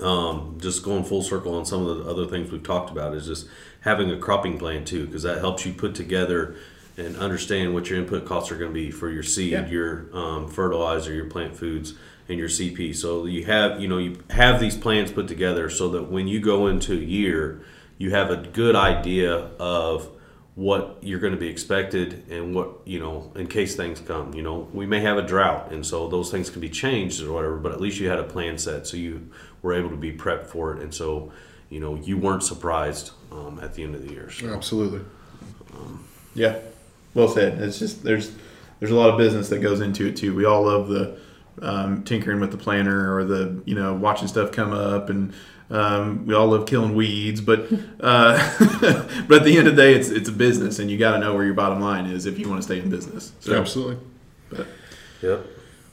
[0.00, 3.26] um, just going full circle on some of the other things we've talked about is
[3.26, 3.48] just
[3.80, 6.54] having a cropping plan too, because that helps you put together
[6.96, 9.66] and understand what your input costs are going to be for your seed, Yeah.
[9.68, 11.94] your um, fertilizer, your plant foods,
[12.28, 12.94] and your CP.
[12.94, 16.40] So you have you know you have these plans put together so that when you
[16.40, 17.62] go into a year,
[17.98, 20.08] you have a good idea of
[20.56, 24.32] what you're going to be expected and what you know in case things come.
[24.34, 27.32] You know we may have a drought and so those things can be changed or
[27.32, 29.28] whatever but at least you had a plan set so you
[29.62, 30.80] were able to be prepped for it.
[30.80, 31.32] And so
[31.70, 35.00] you know you weren't surprised um, at the end of the year so, absolutely.
[36.36, 36.58] Yeah,
[37.14, 37.60] well said.
[37.60, 38.32] It's just there's
[38.80, 40.34] there's a lot of business that goes into it too.
[40.34, 41.18] We all love the
[41.62, 45.32] um, tinkering with the planner or the you know watching stuff come up, and
[45.70, 47.40] um, we all love killing weeds.
[47.40, 47.66] But
[48.00, 48.36] uh,
[49.28, 51.18] but at the end of the day, it's it's a business, and you got to
[51.18, 53.32] know where your bottom line is if you want to stay in business.
[53.40, 53.98] So, absolutely
[55.24, 55.46] yep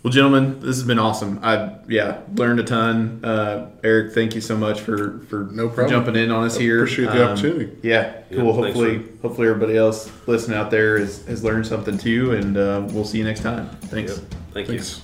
[0.04, 1.40] well, gentlemen, this has been awesome.
[1.44, 3.20] I yeah learned a ton.
[3.24, 6.04] Uh, Eric, thank you so much for for No problem.
[6.04, 6.84] jumping in on us here.
[6.84, 7.72] Appreciate the Um, opportunity.
[7.84, 8.54] Yeah, Yeah, cool.
[8.54, 12.82] thanks, hopefully, hopefully everybody else listening out there has, has learned something too, and uh,
[12.92, 13.70] we'll see you next time.
[13.84, 14.18] Thanks.
[14.18, 15.04] yep thank thanks you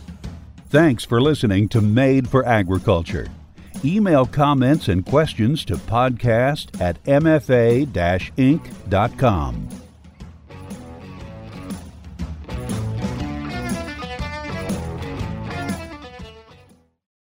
[0.70, 3.28] Thanks for listening to Made for Agriculture.
[3.86, 7.88] Email comments and questions to podcast at mfa-inc.com.